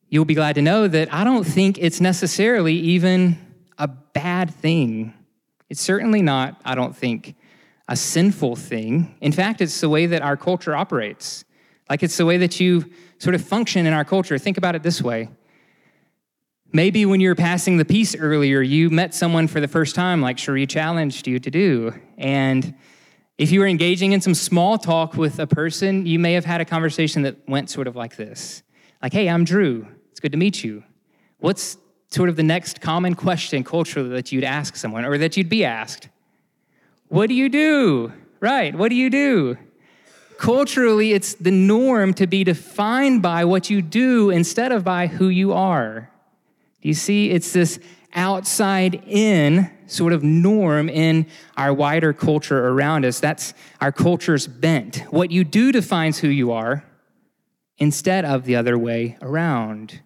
you'll 0.09 0.25
be 0.25 0.35
glad 0.35 0.57
to 0.57 0.63
know 0.63 0.89
that 0.89 1.13
I 1.13 1.25
don't 1.25 1.45
think 1.45 1.79
it's 1.79 2.01
necessarily 2.01 2.75
even 2.75 3.39
a 3.79 3.89
bad 3.89 4.53
thing. 4.53 5.15
It's 5.69 5.81
certainly 5.81 6.23
not, 6.23 6.61
I 6.65 6.75
don't 6.75 6.97
think, 6.97 7.35
a 7.89 7.97
sinful 7.97 8.57
thing. 8.57 9.15
In 9.21 9.33
fact, 9.33 9.61
it's 9.61 9.81
the 9.81 9.89
way 9.89 10.07
that 10.07 10.23
our 10.23 10.37
culture 10.37 10.77
operates. 10.77 11.45
Like 11.89 12.03
it's 12.03 12.17
the 12.17 12.27
way 12.27 12.37
that 12.39 12.61
you 12.61 12.91
sort 13.19 13.35
of 13.35 13.43
function 13.43 13.87
in 13.87 13.93
our 13.93 14.05
culture. 14.05 14.39
Think 14.39 14.59
about 14.59 14.75
it 14.75 14.83
this 14.83 15.03
way 15.03 15.31
Maybe 16.71 17.07
when 17.07 17.21
you 17.21 17.31
were 17.31 17.35
passing 17.35 17.79
the 17.79 17.85
peace 17.85 18.15
earlier, 18.15 18.61
you 18.61 18.91
met 18.91 19.15
someone 19.15 19.49
for 19.49 19.59
the 19.59 19.69
first 19.69 19.95
time, 19.95 20.21
like 20.21 20.37
Cherie 20.37 20.67
challenged 20.67 21.27
you 21.27 21.39
to 21.39 21.51
do. 21.51 21.95
And 22.19 22.75
if 23.39 23.51
you 23.51 23.61
were 23.61 23.67
engaging 23.67 24.13
in 24.13 24.21
some 24.21 24.35
small 24.35 24.77
talk 24.77 25.15
with 25.15 25.39
a 25.39 25.47
person, 25.47 26.05
you 26.05 26.19
may 26.19 26.35
have 26.35 26.45
had 26.45 26.61
a 26.61 26.67
conversation 26.67 27.23
that 27.23 27.37
went 27.49 27.71
sort 27.71 27.87
of 27.87 27.97
like 27.97 28.17
this 28.17 28.63
like, 29.01 29.13
hey, 29.13 29.29
I'm 29.29 29.45
Drew. 29.45 29.87
It's 30.11 30.21
good 30.21 30.33
to 30.33 30.39
meet 30.39 30.63
you. 30.63 30.83
What's 31.39 31.79
sort 32.11 32.29
of 32.29 32.37
the 32.37 32.43
next 32.43 32.81
common 32.83 33.15
question 33.15 33.65
culturally 33.65 34.11
that 34.11 34.33
you'd 34.33 34.45
ask 34.45 34.77
someone 34.77 35.05
or 35.07 35.17
that 35.19 35.37
you'd 35.37 35.49
be 35.49 35.65
asked? 35.65 36.09
What 37.09 37.29
do 37.29 37.35
you 37.35 37.49
do? 37.49 38.13
Right, 38.41 38.75
what 38.75 38.91
do 38.91 38.95
you 38.95 39.11
do? 39.11 39.59
Culturally, 40.39 41.13
it's 41.13 41.35
the 41.35 41.51
norm 41.51 42.15
to 42.15 42.27
be 42.27 42.45
defined 42.45 43.23
by 43.23 43.45
what 43.45 43.71
you 43.71 43.83
do 43.83 44.31
instead 44.31 44.71
of 44.71 44.85
by 44.85 45.09
who 45.09 45.29
you 45.29 45.53
are. 45.53 46.11
Do 46.81 46.89
you 46.89 46.95
see? 46.95 47.31
It's 47.31 47.53
this 47.53 47.81
outside 48.15 49.03
in 49.07 49.71
sort 49.87 50.13
of 50.13 50.23
norm 50.23 50.89
in 50.89 51.27
our 51.57 51.73
wider 51.75 52.13
culture 52.13 52.69
around 52.69 53.05
us. 53.05 53.21
That's 53.21 53.53
our 53.81 53.91
culture's 53.91 54.47
bent. 54.47 54.99
What 55.11 55.31
you 55.31 55.45
do 55.45 55.73
defines 55.73 56.19
who 56.19 56.29
you 56.29 56.53
are 56.53 56.85
instead 57.79 58.25
of 58.25 58.45
the 58.45 58.55
other 58.55 58.79
way 58.79 59.17
around. 59.21 60.03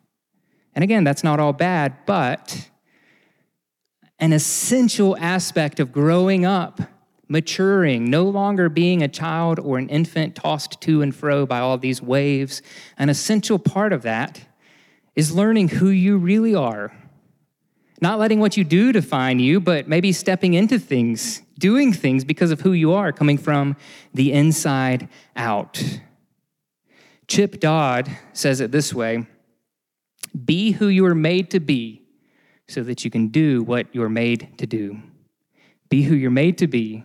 And 0.75 0.83
again, 0.83 1.05
that's 1.05 1.25
not 1.25 1.41
all 1.41 1.53
bad, 1.53 1.95
but 2.07 2.71
an 4.23 4.33
essential 4.33 5.17
aspect 5.19 5.81
of 5.81 5.91
growing 5.91 6.47
up, 6.47 6.81
maturing, 7.27 8.09
no 8.09 8.23
longer 8.23 8.69
being 8.69 9.03
a 9.03 9.09
child 9.09 9.59
or 9.59 9.79
an 9.79 9.89
infant 9.89 10.37
tossed 10.37 10.81
to 10.81 11.03
and 11.03 11.13
fro 11.13 11.45
by 11.45 11.59
all 11.59 11.77
these 11.77 12.01
waves, 12.01 12.63
an 12.97 13.09
essential 13.09 13.59
part 13.59 13.93
of 13.93 14.03
that 14.03 14.47
is 15.17 15.35
learning 15.35 15.67
who 15.67 15.89
you 15.89 16.17
really 16.17 16.55
are. 16.55 16.97
Not 18.01 18.21
letting 18.21 18.39
what 18.39 18.57
you 18.57 18.63
do 18.63 18.93
define 18.93 19.41
you, 19.41 19.59
but 19.59 19.89
maybe 19.89 20.13
stepping 20.13 20.55
into 20.55 20.79
things, 20.79 21.43
doing 21.59 21.93
things 21.93 22.25
because 22.25 22.53
of 22.53 22.61
who 22.61 22.73
you 22.73 22.93
are, 22.93 23.11
coming 23.11 23.39
from 23.39 23.77
the 24.15 24.33
inside 24.33 25.09
out. 25.35 25.83
Chip 27.27 27.59
Dodd 27.59 28.09
says 28.33 28.61
it 28.61 28.71
this 28.71 28.95
way 28.95 29.27
Be 30.45 30.71
who 30.71 30.87
you 30.87 31.05
are 31.07 31.15
made 31.15 31.51
to 31.51 31.59
be 31.59 32.02
so 32.73 32.83
that 32.83 33.05
you 33.05 33.11
can 33.11 33.29
do 33.29 33.63
what 33.63 33.87
you're 33.93 34.09
made 34.09 34.57
to 34.59 34.67
do. 34.67 34.99
Be 35.91 36.03
who 36.03 36.15
you're 36.15 36.31
made 36.31 36.57
to 36.59 36.67
be 36.67 37.05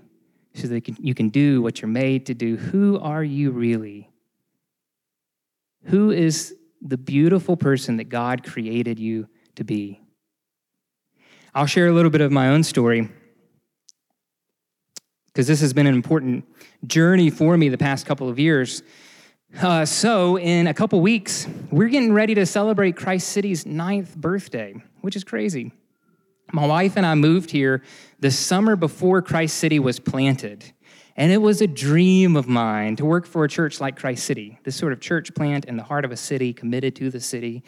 so 0.53 0.67
that 0.67 0.87
you 0.99 1.13
can 1.13 1.29
do 1.29 1.61
what 1.61 1.81
you're 1.81 1.89
made 1.89 2.25
to 2.27 2.33
do. 2.33 2.55
Who 2.55 2.97
are 2.99 3.23
you 3.23 3.51
really? 3.51 4.09
Who 5.85 6.11
is 6.11 6.55
the 6.81 6.97
beautiful 6.97 7.57
person 7.57 7.97
that 7.97 8.05
God 8.05 8.43
created 8.43 8.97
you 8.97 9.27
to 9.55 9.63
be? 9.63 10.01
I'll 11.53 11.65
share 11.65 11.87
a 11.87 11.91
little 11.91 12.11
bit 12.11 12.21
of 12.21 12.31
my 12.31 12.49
own 12.49 12.63
story 12.63 13.09
because 15.27 15.47
this 15.47 15.59
has 15.61 15.73
been 15.73 15.85
an 15.85 15.95
important 15.95 16.45
journey 16.85 17.29
for 17.29 17.57
me 17.57 17.69
the 17.69 17.77
past 17.77 18.05
couple 18.05 18.29
of 18.29 18.39
years. 18.39 18.83
Uh, 19.61 19.85
so, 19.85 20.37
in 20.37 20.67
a 20.67 20.73
couple 20.73 20.99
weeks, 20.99 21.47
we're 21.71 21.87
getting 21.87 22.13
ready 22.13 22.35
to 22.35 22.45
celebrate 22.45 22.95
Christ 22.95 23.29
City's 23.29 23.65
ninth 23.65 24.15
birthday, 24.15 24.75
which 25.07 25.15
is 25.15 25.23
crazy. 25.23 25.71
My 26.51 26.67
wife 26.67 26.97
and 26.97 27.05
I 27.05 27.15
moved 27.15 27.51
here 27.51 27.81
the 28.19 28.29
summer 28.29 28.75
before 28.75 29.21
Christ 29.21 29.55
City 29.55 29.79
was 29.79 30.01
planted. 30.01 30.65
And 31.15 31.31
it 31.31 31.37
was 31.37 31.61
a 31.61 31.67
dream 31.67 32.35
of 32.35 32.49
mine 32.49 32.97
to 32.97 33.05
work 33.05 33.25
for 33.25 33.45
a 33.45 33.47
church 33.47 33.79
like 33.79 33.95
Christ 33.95 34.25
City, 34.25 34.59
this 34.65 34.75
sort 34.75 34.91
of 34.91 34.99
church 34.99 35.33
plant 35.33 35.63
in 35.63 35.77
the 35.77 35.83
heart 35.83 36.03
of 36.03 36.11
a 36.11 36.17
city, 36.17 36.51
committed 36.51 36.93
to 36.97 37.09
the 37.09 37.21
city. 37.21 37.63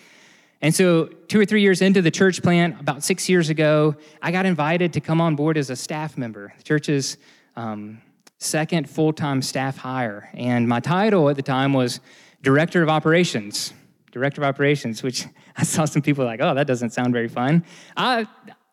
And 0.61 0.75
so, 0.75 1.05
two 1.29 1.39
or 1.39 1.45
three 1.45 1.61
years 1.61 1.81
into 1.81 2.01
the 2.01 2.11
church 2.11 2.43
plant, 2.43 2.77
about 2.77 3.05
six 3.05 3.29
years 3.29 3.49
ago, 3.49 3.95
I 4.21 4.33
got 4.33 4.45
invited 4.45 4.91
to 4.91 4.99
come 4.99 5.21
on 5.21 5.37
board 5.37 5.57
as 5.57 5.69
a 5.69 5.77
staff 5.77 6.17
member. 6.17 6.53
The 6.57 6.63
church's 6.63 7.15
um, 7.55 8.01
second 8.39 8.89
full 8.89 9.13
time 9.13 9.41
staff 9.41 9.77
hire. 9.77 10.29
And 10.33 10.67
my 10.67 10.81
title 10.81 11.29
at 11.29 11.37
the 11.37 11.41
time 11.41 11.71
was 11.71 12.01
Director 12.41 12.83
of 12.83 12.89
Operations. 12.89 13.71
Director 14.11 14.41
of 14.41 14.45
Operations, 14.45 15.03
which 15.03 15.25
I 15.59 15.63
saw 15.63 15.83
some 15.83 16.01
people 16.01 16.23
like, 16.23 16.39
oh, 16.41 16.55
that 16.55 16.67
doesn't 16.67 16.91
sound 16.91 17.11
very 17.11 17.27
fun. 17.27 17.65
I, 17.97 18.25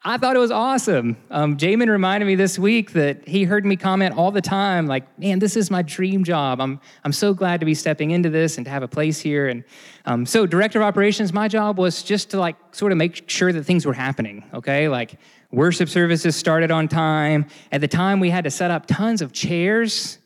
I 0.04 0.18
thought 0.18 0.36
it 0.36 0.38
was 0.38 0.52
awesome. 0.52 1.16
Um, 1.32 1.56
Jamin 1.56 1.88
reminded 1.88 2.26
me 2.26 2.36
this 2.36 2.60
week 2.60 2.92
that 2.92 3.26
he 3.26 3.42
heard 3.42 3.66
me 3.66 3.74
comment 3.74 4.16
all 4.16 4.30
the 4.30 4.40
time, 4.40 4.86
like, 4.86 5.18
man, 5.18 5.40
this 5.40 5.56
is 5.56 5.68
my 5.68 5.82
dream 5.82 6.22
job. 6.22 6.60
I'm, 6.60 6.80
I'm 7.02 7.12
so 7.12 7.34
glad 7.34 7.58
to 7.58 7.66
be 7.66 7.74
stepping 7.74 8.12
into 8.12 8.30
this 8.30 8.56
and 8.56 8.64
to 8.66 8.70
have 8.70 8.84
a 8.84 8.88
place 8.88 9.18
here. 9.18 9.48
And 9.48 9.64
um, 10.04 10.26
so, 10.26 10.46
director 10.46 10.78
of 10.78 10.84
operations, 10.84 11.32
my 11.32 11.48
job 11.48 11.76
was 11.76 12.04
just 12.04 12.30
to 12.30 12.38
like 12.38 12.54
sort 12.70 12.92
of 12.92 12.98
make 12.98 13.28
sure 13.28 13.52
that 13.52 13.64
things 13.64 13.84
were 13.84 13.94
happening, 13.94 14.44
okay? 14.54 14.88
Like, 14.88 15.16
worship 15.50 15.88
services 15.88 16.36
started 16.36 16.70
on 16.70 16.86
time. 16.86 17.46
At 17.72 17.80
the 17.80 17.88
time, 17.88 18.20
we 18.20 18.30
had 18.30 18.44
to 18.44 18.50
set 18.50 18.70
up 18.70 18.86
tons 18.86 19.22
of 19.22 19.32
chairs, 19.32 20.18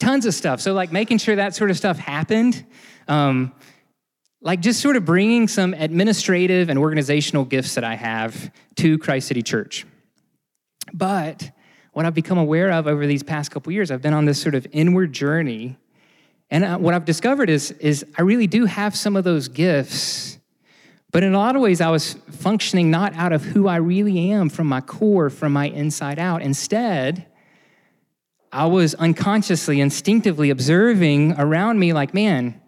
tons 0.00 0.26
of 0.26 0.34
stuff. 0.34 0.60
So, 0.60 0.72
like, 0.72 0.90
making 0.90 1.18
sure 1.18 1.36
that 1.36 1.54
sort 1.54 1.70
of 1.70 1.76
stuff 1.76 1.96
happened. 1.96 2.66
Um, 3.06 3.52
like 4.40 4.60
just 4.60 4.80
sort 4.80 4.96
of 4.96 5.04
bringing 5.04 5.48
some 5.48 5.74
administrative 5.74 6.68
and 6.68 6.78
organizational 6.78 7.44
gifts 7.44 7.74
that 7.74 7.84
I 7.84 7.96
have 7.96 8.52
to 8.76 8.98
Christ 8.98 9.28
City 9.28 9.42
Church. 9.42 9.84
But 10.92 11.50
what 11.92 12.06
I've 12.06 12.14
become 12.14 12.38
aware 12.38 12.70
of 12.70 12.86
over 12.86 13.06
these 13.06 13.22
past 13.22 13.50
couple 13.50 13.72
years, 13.72 13.90
I've 13.90 14.02
been 14.02 14.14
on 14.14 14.24
this 14.24 14.40
sort 14.40 14.54
of 14.54 14.66
inward 14.72 15.12
journey. 15.12 15.76
And 16.50 16.64
uh, 16.64 16.78
what 16.78 16.94
I've 16.94 17.04
discovered 17.04 17.50
is, 17.50 17.72
is 17.72 18.06
I 18.16 18.22
really 18.22 18.46
do 18.46 18.64
have 18.64 18.96
some 18.96 19.16
of 19.16 19.24
those 19.24 19.48
gifts. 19.48 20.38
But 21.10 21.22
in 21.22 21.34
a 21.34 21.38
lot 21.38 21.56
of 21.56 21.62
ways, 21.62 21.80
I 21.80 21.90
was 21.90 22.14
functioning 22.30 22.90
not 22.90 23.14
out 23.14 23.32
of 23.32 23.42
who 23.42 23.66
I 23.66 23.76
really 23.76 24.30
am 24.30 24.48
from 24.48 24.66
my 24.66 24.80
core, 24.80 25.30
from 25.30 25.52
my 25.52 25.66
inside 25.66 26.18
out. 26.18 26.42
Instead, 26.42 27.26
I 28.52 28.66
was 28.66 28.94
unconsciously, 28.94 29.80
instinctively 29.80 30.50
observing 30.50 31.32
around 31.38 31.78
me, 31.78 31.92
like, 31.92 32.14
man, 32.14 32.60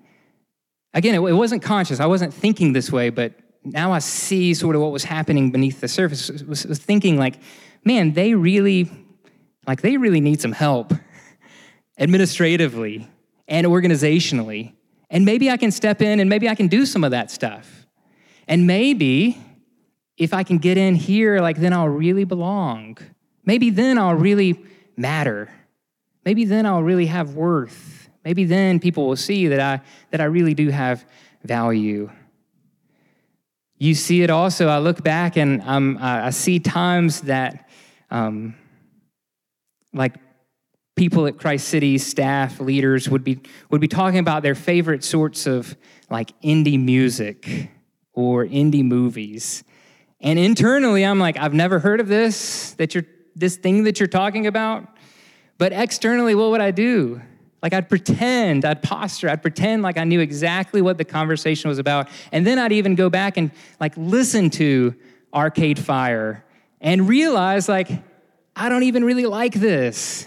Again, 0.92 1.14
it, 1.14 1.20
wasn't 1.20 1.62
conscious. 1.62 2.00
I 2.00 2.06
wasn't 2.06 2.34
thinking 2.34 2.72
this 2.72 2.90
way, 2.90 3.10
but 3.10 3.34
now 3.64 3.92
I 3.92 4.00
see 4.00 4.54
sort 4.54 4.74
of 4.74 4.82
what 4.82 4.90
was 4.90 5.04
happening 5.04 5.50
beneath 5.50 5.80
the 5.80 5.88
surface. 5.88 6.30
I 6.30 6.44
was, 6.48 6.66
was 6.66 6.78
thinking 6.78 7.16
like, 7.16 7.38
man, 7.84 8.12
they 8.12 8.34
really, 8.34 8.90
like, 9.66 9.82
they 9.82 9.96
really 9.96 10.20
need 10.20 10.40
some 10.40 10.52
help 10.52 10.92
administratively 11.98 13.08
and 13.46 13.66
organizationally. 13.66 14.72
And 15.10 15.24
maybe 15.24 15.50
I 15.50 15.56
can 15.56 15.70
step 15.70 16.02
in 16.02 16.20
and 16.20 16.28
maybe 16.28 16.48
I 16.48 16.54
can 16.54 16.68
do 16.68 16.86
some 16.86 17.04
of 17.04 17.12
that 17.12 17.30
stuff. 17.30 17.86
And 18.48 18.66
maybe 18.66 19.38
if 20.16 20.34
I 20.34 20.42
can 20.42 20.58
get 20.58 20.76
in 20.76 20.94
here, 20.96 21.40
like, 21.40 21.56
then 21.58 21.72
I'll 21.72 21.88
really 21.88 22.24
belong. 22.24 22.98
Maybe 23.44 23.70
then 23.70 23.96
I'll 23.96 24.14
really 24.14 24.64
matter. 24.96 25.50
Maybe 26.24 26.44
then 26.44 26.66
I'll 26.66 26.82
really 26.82 27.06
have 27.06 27.34
worth. 27.34 27.99
Maybe 28.24 28.44
then 28.44 28.80
people 28.80 29.06
will 29.06 29.16
see 29.16 29.48
that 29.48 29.60
I, 29.60 29.80
that 30.10 30.20
I 30.20 30.24
really 30.24 30.54
do 30.54 30.68
have 30.68 31.04
value. 31.42 32.10
You 33.78 33.94
see 33.94 34.22
it 34.22 34.30
also. 34.30 34.68
I 34.68 34.78
look 34.78 35.02
back 35.02 35.36
and 35.36 35.62
um, 35.62 35.98
I 36.00 36.30
see 36.30 36.58
times 36.60 37.22
that, 37.22 37.68
um, 38.10 38.54
like, 39.92 40.16
people 40.96 41.26
at 41.26 41.38
Christ 41.38 41.68
City, 41.68 41.96
staff, 41.96 42.60
leaders 42.60 43.08
would 43.08 43.24
be, 43.24 43.40
would 43.70 43.80
be 43.80 43.88
talking 43.88 44.18
about 44.18 44.42
their 44.42 44.54
favorite 44.54 45.02
sorts 45.02 45.46
of 45.46 45.74
like 46.10 46.38
indie 46.42 46.78
music 46.78 47.70
or 48.12 48.44
indie 48.44 48.84
movies. 48.84 49.64
And 50.20 50.38
internally, 50.38 51.06
I'm 51.06 51.18
like, 51.18 51.38
I've 51.38 51.54
never 51.54 51.78
heard 51.78 52.00
of 52.00 52.08
this, 52.08 52.72
that 52.72 52.94
you're, 52.94 53.06
this 53.34 53.56
thing 53.56 53.84
that 53.84 53.98
you're 53.98 54.08
talking 54.08 54.46
about. 54.46 54.88
But 55.56 55.72
externally, 55.72 56.34
what 56.34 56.50
would 56.50 56.60
I 56.60 56.70
do? 56.70 57.22
Like 57.62 57.74
I'd 57.74 57.88
pretend, 57.88 58.64
I'd 58.64 58.82
posture, 58.82 59.28
I'd 59.28 59.42
pretend 59.42 59.82
like 59.82 59.98
I 59.98 60.04
knew 60.04 60.20
exactly 60.20 60.80
what 60.80 60.96
the 60.98 61.04
conversation 61.04 61.68
was 61.68 61.78
about. 61.78 62.08
And 62.32 62.46
then 62.46 62.58
I'd 62.58 62.72
even 62.72 62.94
go 62.94 63.10
back 63.10 63.36
and 63.36 63.50
like 63.78 63.94
listen 63.96 64.50
to 64.50 64.94
Arcade 65.34 65.78
Fire 65.78 66.44
and 66.80 67.08
realize 67.08 67.68
like, 67.68 67.90
I 68.56 68.68
don't 68.68 68.84
even 68.84 69.04
really 69.04 69.26
like 69.26 69.54
this. 69.54 70.26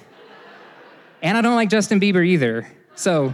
and 1.21 1.37
I 1.37 1.41
don't 1.41 1.55
like 1.55 1.69
Justin 1.69 1.99
Bieber 1.99 2.25
either. 2.25 2.67
So, 2.95 3.33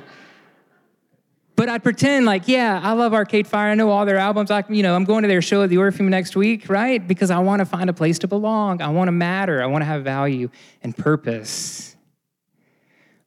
but 1.57 1.67
I'd 1.67 1.83
pretend 1.83 2.25
like, 2.25 2.47
yeah, 2.47 2.79
I 2.81 2.93
love 2.93 3.13
Arcade 3.13 3.45
Fire. 3.45 3.71
I 3.71 3.75
know 3.75 3.89
all 3.89 4.05
their 4.05 4.17
albums. 4.17 4.49
I, 4.49 4.63
you 4.69 4.81
know, 4.81 4.95
I'm 4.95 5.03
going 5.03 5.23
to 5.23 5.27
their 5.27 5.41
show 5.41 5.61
at 5.63 5.69
the 5.69 5.77
Orpheum 5.77 6.09
next 6.09 6.37
week, 6.37 6.69
right? 6.69 7.05
Because 7.05 7.31
I 7.31 7.39
want 7.39 7.59
to 7.59 7.65
find 7.65 7.89
a 7.89 7.93
place 7.93 8.19
to 8.19 8.29
belong. 8.29 8.81
I 8.81 8.87
want 8.87 9.09
to 9.09 9.11
matter. 9.11 9.61
I 9.61 9.65
want 9.65 9.81
to 9.81 9.85
have 9.85 10.05
value 10.05 10.49
and 10.81 10.95
purpose. 10.95 11.97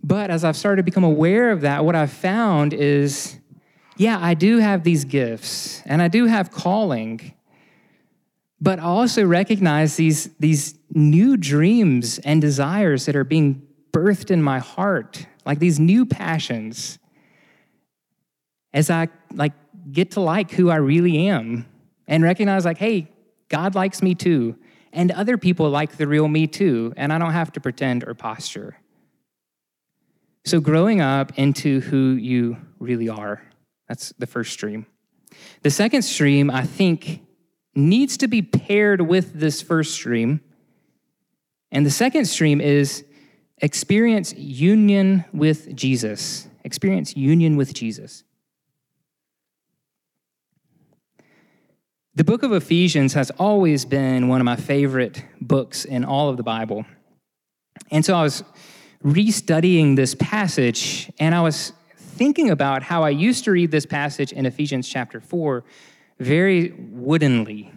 But 0.02 0.30
as 0.30 0.44
I've 0.44 0.56
started 0.56 0.78
to 0.78 0.82
become 0.82 1.04
aware 1.04 1.50
of 1.50 1.60
that, 1.60 1.84
what 1.84 1.94
I've 1.94 2.12
found 2.12 2.72
is 2.72 3.38
yeah, 3.96 4.18
I 4.20 4.34
do 4.34 4.58
have 4.58 4.84
these 4.84 5.04
gifts 5.04 5.82
and 5.84 6.02
I 6.02 6.08
do 6.08 6.26
have 6.26 6.50
calling, 6.50 7.34
but 8.60 8.78
I 8.78 8.84
also 8.84 9.24
recognize 9.24 9.96
these, 9.96 10.30
these 10.40 10.78
new 10.90 11.36
dreams 11.36 12.18
and 12.20 12.40
desires 12.40 13.06
that 13.06 13.16
are 13.16 13.24
being 13.24 13.62
birthed 13.92 14.30
in 14.30 14.42
my 14.42 14.58
heart, 14.58 15.26
like 15.44 15.58
these 15.58 15.78
new 15.78 16.06
passions. 16.06 16.98
As 18.72 18.88
I 18.88 19.08
like 19.32 19.52
get 19.90 20.12
to 20.12 20.20
like 20.20 20.50
who 20.52 20.70
I 20.70 20.76
really 20.76 21.28
am 21.28 21.66
and 22.06 22.24
recognize, 22.24 22.64
like, 22.64 22.78
hey, 22.78 23.10
God 23.48 23.74
likes 23.74 24.02
me 24.02 24.14
too, 24.14 24.56
and 24.92 25.10
other 25.10 25.36
people 25.36 25.68
like 25.68 25.96
the 25.96 26.06
real 26.06 26.26
me 26.26 26.46
too, 26.46 26.94
and 26.96 27.12
I 27.12 27.18
don't 27.18 27.32
have 27.32 27.52
to 27.52 27.60
pretend 27.60 28.04
or 28.04 28.14
posture. 28.14 28.76
So, 30.44 30.60
growing 30.60 31.00
up 31.00 31.38
into 31.38 31.80
who 31.80 32.12
you 32.12 32.56
really 32.78 33.08
are, 33.08 33.42
that's 33.88 34.12
the 34.18 34.26
first 34.26 34.52
stream. 34.52 34.86
The 35.62 35.70
second 35.70 36.02
stream, 36.02 36.50
I 36.50 36.64
think, 36.64 37.20
needs 37.74 38.16
to 38.18 38.28
be 38.28 38.42
paired 38.42 39.02
with 39.02 39.34
this 39.34 39.62
first 39.62 39.94
stream. 39.94 40.40
And 41.70 41.86
the 41.86 41.90
second 41.90 42.26
stream 42.26 42.60
is 42.60 43.04
experience 43.58 44.34
union 44.34 45.24
with 45.32 45.74
Jesus. 45.74 46.48
Experience 46.64 47.16
union 47.16 47.56
with 47.56 47.72
Jesus. 47.72 48.24
The 52.14 52.24
book 52.24 52.42
of 52.42 52.52
Ephesians 52.52 53.14
has 53.14 53.30
always 53.38 53.86
been 53.86 54.28
one 54.28 54.40
of 54.40 54.44
my 54.44 54.56
favorite 54.56 55.24
books 55.40 55.86
in 55.86 56.04
all 56.04 56.28
of 56.28 56.36
the 56.36 56.42
Bible. 56.42 56.84
And 57.90 58.04
so 58.04 58.14
I 58.14 58.22
was 58.22 58.44
restudying 59.04 59.96
this 59.96 60.14
passage 60.14 61.10
and 61.18 61.34
I 61.34 61.40
was 61.40 61.72
thinking 61.96 62.50
about 62.50 62.82
how 62.82 63.02
I 63.02 63.10
used 63.10 63.44
to 63.44 63.50
read 63.50 63.70
this 63.70 63.86
passage 63.86 64.32
in 64.32 64.46
Ephesians 64.46 64.88
chapter 64.88 65.20
4 65.20 65.64
very 66.18 66.70
woodenly, 66.70 67.72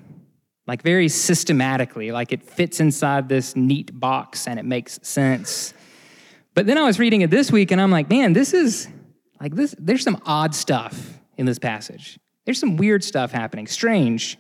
like 0.67 0.84
very 0.84 1.10
systematically, 1.10 2.12
like 2.12 2.32
it 2.32 2.44
fits 2.44 2.79
inside 2.79 3.27
this 3.27 3.55
neat 3.55 3.98
box 4.00 4.48
and 4.48 4.60
it 4.60 4.65
makes 4.65 5.00
sense. 5.01 5.74
But 6.53 6.67
then 6.67 6.77
I 6.77 6.84
was 6.84 7.00
reading 7.00 7.22
it 7.22 7.29
this 7.29 7.51
week 7.51 7.72
and 7.72 7.82
I'm 7.82 7.91
like, 7.91 8.10
man, 8.10 8.34
this 8.34 8.53
is 8.53 8.88
like 9.41 9.55
this, 9.55 9.75
there's 9.79 10.03
some 10.03 10.22
odd 10.25 10.53
stuff 10.53 11.20
in 11.38 11.46
this 11.46 11.60
passage. 11.60 12.20
There's 12.46 12.60
some 12.60 12.77
weird 12.77 13.03
stuff 13.03 13.32
happening, 13.32 13.67
strange. 13.67 14.38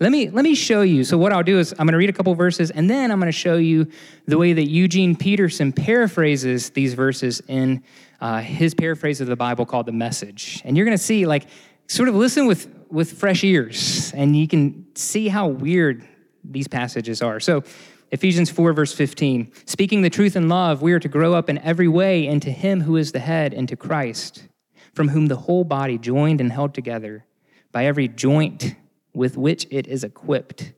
Let 0.00 0.12
me, 0.12 0.30
let 0.30 0.44
me 0.44 0.54
show 0.54 0.82
you. 0.82 1.02
So, 1.02 1.18
what 1.18 1.32
I'll 1.32 1.42
do 1.42 1.58
is 1.58 1.72
I'm 1.72 1.78
going 1.78 1.92
to 1.92 1.98
read 1.98 2.08
a 2.08 2.12
couple 2.12 2.32
verses, 2.36 2.70
and 2.70 2.88
then 2.88 3.10
I'm 3.10 3.18
going 3.18 3.32
to 3.32 3.36
show 3.36 3.56
you 3.56 3.88
the 4.26 4.38
way 4.38 4.52
that 4.52 4.68
Eugene 4.68 5.16
Peterson 5.16 5.72
paraphrases 5.72 6.70
these 6.70 6.94
verses 6.94 7.42
in 7.48 7.82
uh, 8.20 8.40
his 8.40 8.74
paraphrase 8.74 9.20
of 9.20 9.26
the 9.26 9.34
Bible 9.34 9.66
called 9.66 9.86
The 9.86 9.92
Message. 9.92 10.62
And 10.64 10.76
you're 10.76 10.86
going 10.86 10.96
to 10.96 11.02
see, 11.02 11.26
like, 11.26 11.48
sort 11.88 12.08
of 12.08 12.14
listen 12.14 12.46
with, 12.46 12.68
with 12.88 13.12
fresh 13.12 13.42
ears, 13.42 14.12
and 14.14 14.36
you 14.36 14.46
can 14.46 14.86
see 14.94 15.26
how 15.26 15.48
weird 15.48 16.06
these 16.44 16.68
passages 16.68 17.20
are. 17.20 17.40
So, 17.40 17.64
Ephesians 18.12 18.50
4, 18.50 18.72
verse 18.72 18.94
15 18.94 19.52
Speaking 19.66 20.02
the 20.02 20.10
truth 20.10 20.36
in 20.36 20.48
love, 20.48 20.80
we 20.80 20.92
are 20.92 21.00
to 21.00 21.08
grow 21.08 21.34
up 21.34 21.50
in 21.50 21.58
every 21.58 21.88
way 21.88 22.24
into 22.24 22.52
Him 22.52 22.82
who 22.82 22.96
is 22.96 23.10
the 23.10 23.18
head, 23.18 23.52
into 23.52 23.74
Christ, 23.74 24.46
from 24.94 25.08
whom 25.08 25.26
the 25.26 25.36
whole 25.36 25.64
body, 25.64 25.98
joined 25.98 26.40
and 26.40 26.52
held 26.52 26.72
together 26.72 27.24
by 27.72 27.84
every 27.84 28.06
joint 28.06 28.76
with 29.18 29.36
which 29.36 29.66
it 29.70 29.86
is 29.86 30.04
equipped, 30.04 30.72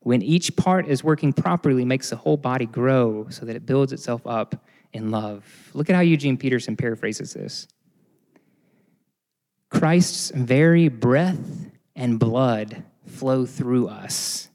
when 0.00 0.22
each 0.22 0.54
part 0.54 0.86
is 0.86 1.02
working 1.02 1.32
properly, 1.32 1.84
makes 1.84 2.10
the 2.10 2.16
whole 2.16 2.36
body 2.36 2.66
grow 2.66 3.26
so 3.30 3.44
that 3.44 3.56
it 3.56 3.66
builds 3.66 3.92
itself 3.92 4.24
up 4.24 4.64
in 4.92 5.10
love. 5.10 5.44
Look 5.74 5.90
at 5.90 5.96
how 5.96 6.02
Eugene 6.02 6.36
Peterson 6.36 6.76
paraphrases 6.76 7.32
this 7.32 7.66
Christ's 9.70 10.30
very 10.30 10.88
breath 10.88 11.70
and 11.96 12.20
blood 12.20 12.84
flow 13.06 13.46
through 13.46 13.88
us, 13.88 14.48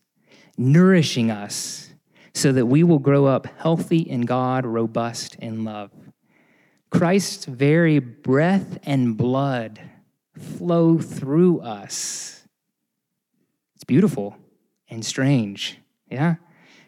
nourishing 0.58 1.32
us 1.32 1.90
so 2.34 2.52
that 2.54 2.68
we 2.68 2.84
will 2.84 3.00
grow 3.00 3.26
up 3.26 3.48
healthy 3.58 4.00
in 4.00 4.22
God, 4.22 4.66
robust 4.66 5.36
in 5.36 5.66
love. 5.66 5.92
Christ's 6.92 7.46
very 7.46 8.00
breath 8.00 8.78
and 8.84 9.18
blood 9.18 9.82
flow 10.38 10.98
through 11.00 11.60
us. 11.62 12.41
Beautiful 13.92 14.38
and 14.90 15.04
strange. 15.04 15.78
Yeah? 16.10 16.36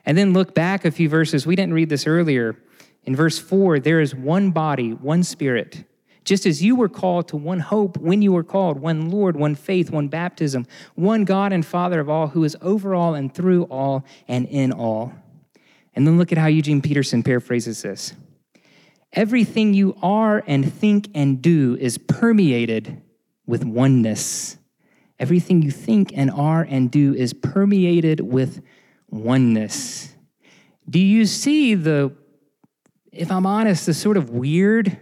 And 0.06 0.18
then 0.18 0.32
look 0.32 0.56
back 0.56 0.86
a 0.86 0.92
few 0.92 1.10
verses. 1.10 1.46
We 1.46 1.54
didn't 1.54 1.74
read 1.74 1.90
this 1.90 2.08
earlier. 2.08 2.56
In 3.04 3.14
verse 3.14 3.38
4, 3.38 3.82
there 3.82 4.00
is 4.00 4.16
one 4.16 4.52
body, 4.52 4.94
one 4.94 5.24
spirit. 5.24 5.84
Just 6.24 6.46
as 6.46 6.64
you 6.64 6.78
were 6.78 6.88
called 6.88 7.28
to 7.28 7.36
one 7.36 7.60
hope 7.60 7.98
when 7.98 8.22
you 8.22 8.32
were 8.32 8.42
called, 8.42 8.80
one 8.80 9.10
Lord, 9.10 9.36
one 9.36 9.54
faith, 9.54 9.92
one 9.92 10.08
baptism, 10.08 10.66
one 10.96 11.26
God 11.26 11.52
and 11.52 11.66
Father 11.66 12.00
of 12.00 12.08
all, 12.10 12.28
who 12.28 12.46
is 12.46 12.56
over 12.62 12.96
all 12.96 13.16
and 13.16 13.36
through 13.36 13.64
all 13.64 14.06
and 14.30 14.48
in 14.48 14.72
all. 14.72 15.12
And 15.94 16.08
then 16.08 16.18
look 16.18 16.32
at 16.32 16.38
how 16.38 16.48
Eugene 16.48 16.82
Peterson 16.82 17.22
paraphrases 17.22 17.82
this 17.82 18.14
Everything 19.12 19.74
you 19.74 19.98
are 20.02 20.42
and 20.48 20.74
think 20.74 21.10
and 21.14 21.42
do 21.42 21.76
is 21.82 21.98
permeated 21.98 23.02
with 23.46 23.66
oneness. 23.66 24.58
Everything 25.20 25.62
you 25.62 25.72
think 25.72 26.12
and 26.16 26.32
are 26.32 26.64
and 26.64 26.90
do 26.90 27.14
is 27.14 27.34
permeated 27.34 28.20
with 28.20 28.62
oneness. 29.10 30.16
Do 30.90 31.00
you 31.00 31.26
see 31.26 31.76
the, 31.76 32.14
if 33.12 33.32
I'm 33.32 33.46
honest, 33.46 33.86
the 33.86 33.94
sort 33.94 34.18
of 34.18 34.32
weird, 34.32 34.98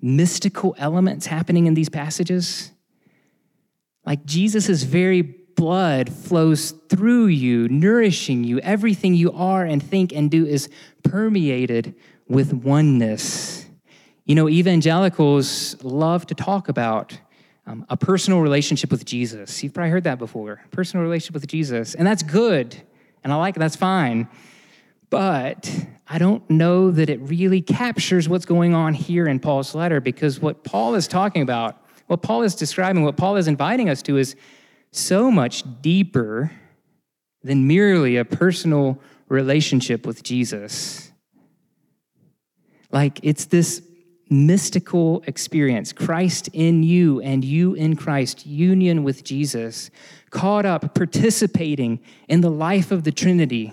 mystical 0.00 0.74
elements 0.78 1.26
happening 1.26 1.66
in 1.66 1.74
these 1.74 1.88
passages? 1.88 2.72
Like 4.04 4.24
Jesus' 4.24 4.82
very 4.82 5.22
blood 5.22 6.12
flows 6.12 6.72
through 6.88 7.26
you, 7.26 7.68
nourishing 7.68 8.44
you. 8.44 8.58
Everything 8.60 9.14
you 9.14 9.32
are 9.32 9.64
and 9.64 9.82
think 9.82 10.12
and 10.12 10.30
do 10.30 10.44
is 10.44 10.68
permeated 11.04 11.94
with 12.28 12.52
oneness. 12.52 13.66
You 14.24 14.34
know, 14.34 14.48
evangelicals 14.48 15.82
love 15.82 16.26
to 16.26 16.34
talk 16.34 16.68
about 16.68 17.18
um, 17.66 17.86
a 17.88 17.96
personal 17.96 18.40
relationship 18.40 18.90
with 18.90 19.04
Jesus. 19.04 19.62
You've 19.62 19.72
probably 19.72 19.90
heard 19.90 20.04
that 20.04 20.18
before. 20.18 20.60
Personal 20.70 21.04
relationship 21.04 21.34
with 21.34 21.46
Jesus. 21.46 21.94
And 21.94 22.06
that's 22.06 22.22
good. 22.22 22.76
And 23.22 23.32
I 23.32 23.36
like 23.36 23.56
it, 23.56 23.60
that's 23.60 23.76
fine. 23.76 24.28
But 25.10 25.70
I 26.08 26.18
don't 26.18 26.48
know 26.50 26.90
that 26.90 27.10
it 27.10 27.20
really 27.20 27.60
captures 27.60 28.28
what's 28.28 28.46
going 28.46 28.74
on 28.74 28.94
here 28.94 29.26
in 29.28 29.38
Paul's 29.38 29.74
letter 29.74 30.00
because 30.00 30.40
what 30.40 30.64
Paul 30.64 30.94
is 30.94 31.06
talking 31.06 31.42
about, 31.42 31.76
what 32.06 32.22
Paul 32.22 32.42
is 32.42 32.54
describing, 32.54 33.04
what 33.04 33.16
Paul 33.16 33.36
is 33.36 33.46
inviting 33.46 33.88
us 33.88 34.02
to 34.02 34.16
is 34.16 34.34
so 34.90 35.30
much 35.30 35.64
deeper 35.82 36.50
than 37.42 37.66
merely 37.66 38.16
a 38.16 38.24
personal 38.24 39.00
relationship 39.28 40.06
with 40.06 40.22
Jesus. 40.22 41.12
Like 42.90 43.20
it's 43.22 43.46
this 43.46 43.82
mystical 44.32 45.22
experience 45.26 45.92
Christ 45.92 46.48
in 46.52 46.82
you 46.82 47.20
and 47.20 47.44
you 47.44 47.74
in 47.74 47.94
Christ, 47.94 48.46
union 48.46 49.04
with 49.04 49.22
Jesus, 49.22 49.90
caught 50.30 50.66
up 50.66 50.94
participating 50.94 52.00
in 52.28 52.40
the 52.40 52.50
life 52.50 52.90
of 52.90 53.04
the 53.04 53.12
Trinity, 53.12 53.72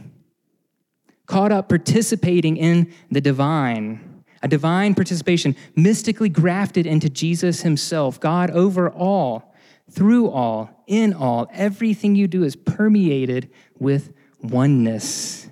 caught 1.25 1.51
up 1.51 1.69
participating 1.69 2.57
in 2.57 2.93
the 3.09 3.21
divine, 3.21 4.23
a 4.43 4.47
divine 4.47 4.93
participation 4.93 5.55
mystically 5.75 6.29
grafted 6.29 6.85
into 6.85 7.09
Jesus 7.09 7.61
himself, 7.61 8.19
God 8.19 8.51
over 8.51 8.89
all, 8.89 9.55
through 9.89 10.29
all, 10.29 10.83
in 10.87 11.13
all. 11.13 11.49
Everything 11.53 12.15
you 12.15 12.27
do 12.27 12.43
is 12.43 12.55
permeated 12.55 13.49
with 13.79 14.13
oneness. 14.41 15.48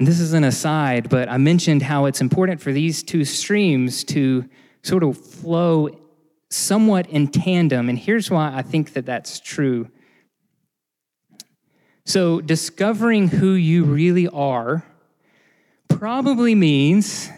And 0.00 0.06
this 0.08 0.18
is 0.18 0.32
an 0.32 0.44
aside, 0.44 1.10
but 1.10 1.28
I 1.28 1.36
mentioned 1.36 1.82
how 1.82 2.06
it's 2.06 2.22
important 2.22 2.62
for 2.62 2.72
these 2.72 3.02
two 3.02 3.22
streams 3.22 4.02
to 4.04 4.48
sort 4.82 5.02
of 5.02 5.18
flow 5.18 5.90
somewhat 6.48 7.06
in 7.10 7.28
tandem. 7.28 7.90
And 7.90 7.98
here's 7.98 8.30
why 8.30 8.50
I 8.54 8.62
think 8.62 8.94
that 8.94 9.04
that's 9.04 9.40
true. 9.40 9.90
So, 12.06 12.40
discovering 12.40 13.28
who 13.28 13.50
you 13.52 13.84
really 13.84 14.26
are 14.28 14.86
probably 15.88 16.54
means 16.54 17.28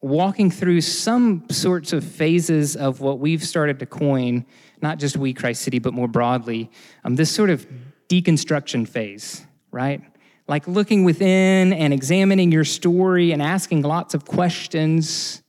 walking 0.00 0.52
through 0.52 0.82
some 0.82 1.50
sorts 1.50 1.92
of 1.92 2.04
phases 2.04 2.76
of 2.76 3.00
what 3.00 3.18
we've 3.18 3.42
started 3.42 3.80
to 3.80 3.86
coin, 3.86 4.46
not 4.80 5.00
just 5.00 5.16
we, 5.16 5.34
Christ 5.34 5.62
City, 5.62 5.80
but 5.80 5.92
more 5.92 6.06
broadly, 6.06 6.70
um, 7.02 7.16
this 7.16 7.32
sort 7.32 7.50
of 7.50 7.66
deconstruction 8.08 8.86
phase, 8.86 9.44
right? 9.72 10.00
Like 10.46 10.68
looking 10.68 11.04
within 11.04 11.72
and 11.72 11.92
examining 11.92 12.52
your 12.52 12.64
story 12.64 13.32
and 13.32 13.42
asking 13.42 13.82
lots 13.82 14.14
of 14.14 14.24
questions. 14.24 15.42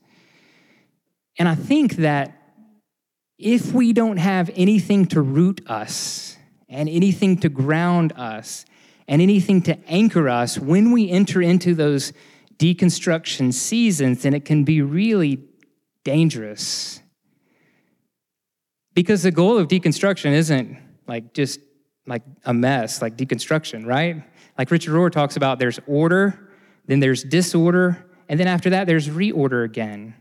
And 1.38 1.48
I 1.48 1.54
think 1.54 1.96
that 1.96 2.32
if 3.38 3.72
we 3.72 3.92
don't 3.92 4.16
have 4.16 4.50
anything 4.56 5.06
to 5.06 5.20
root 5.20 5.60
us 5.68 6.36
and 6.68 6.88
anything 6.88 7.38
to 7.38 7.48
ground 7.48 8.12
us 8.16 8.64
and 9.06 9.20
anything 9.20 9.62
to 9.62 9.78
anchor 9.86 10.28
us 10.28 10.58
when 10.58 10.92
we 10.92 11.10
enter 11.10 11.42
into 11.42 11.74
those 11.74 12.12
deconstruction 12.58 13.52
seasons, 13.52 14.22
then 14.22 14.32
it 14.32 14.46
can 14.46 14.64
be 14.64 14.80
really 14.80 15.44
dangerous. 16.04 17.00
Because 18.94 19.22
the 19.22 19.30
goal 19.30 19.58
of 19.58 19.68
deconstruction 19.68 20.32
isn't 20.32 20.78
like 21.06 21.34
just 21.34 21.60
like 22.06 22.22
a 22.46 22.54
mess, 22.54 23.02
like 23.02 23.16
deconstruction, 23.16 23.84
right? 23.84 24.22
Like 24.58 24.70
Richard 24.70 24.92
Rohr 24.92 25.10
talks 25.10 25.36
about, 25.36 25.58
there's 25.58 25.78
order, 25.86 26.48
then 26.86 27.00
there's 27.00 27.22
disorder, 27.22 28.04
and 28.28 28.40
then 28.40 28.46
after 28.46 28.70
that, 28.70 28.86
there's 28.86 29.08
reorder 29.08 29.64
again. 29.64 30.14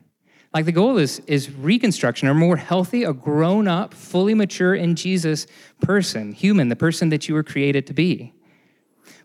Like 0.54 0.66
the 0.66 0.72
goal 0.72 0.98
is, 0.98 1.20
is 1.28 1.52
reconstruction, 1.52 2.28
a 2.28 2.34
more 2.34 2.56
healthy, 2.56 3.04
a 3.04 3.14
grown 3.14 3.68
up, 3.68 3.94
fully 3.94 4.34
mature 4.34 4.74
in 4.74 4.96
Jesus 4.96 5.48
person, 5.82 6.32
human, 6.32 6.70
the 6.70 6.76
person 6.76 7.10
that 7.10 7.28
you 7.28 7.36
were 7.36 7.44
created 7.44 7.88
to 7.88 7.94
be. 7.94 8.34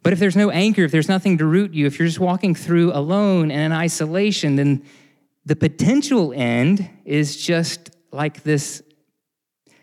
But 0.03 0.13
if 0.13 0.19
there's 0.19 0.37
no 0.37 0.51
anchor, 0.51 0.83
if 0.83 0.91
there's 0.91 1.09
nothing 1.09 1.39
to 1.39 1.47
root 1.47 1.73
you, 1.73 1.87
if 1.87 1.99
you're 1.99 2.09
just 2.09 2.19
walking 2.19 2.55
through 2.55 2.93
alone 2.93 3.51
and 3.51 3.61
in 3.61 3.73
isolation, 3.73 4.57
then 4.57 4.85
the 5.45 5.57
potential 5.57 6.33
end 6.35 6.89
is 7.05 7.37
just 7.37 7.91
like 8.11 8.43
this 8.43 8.83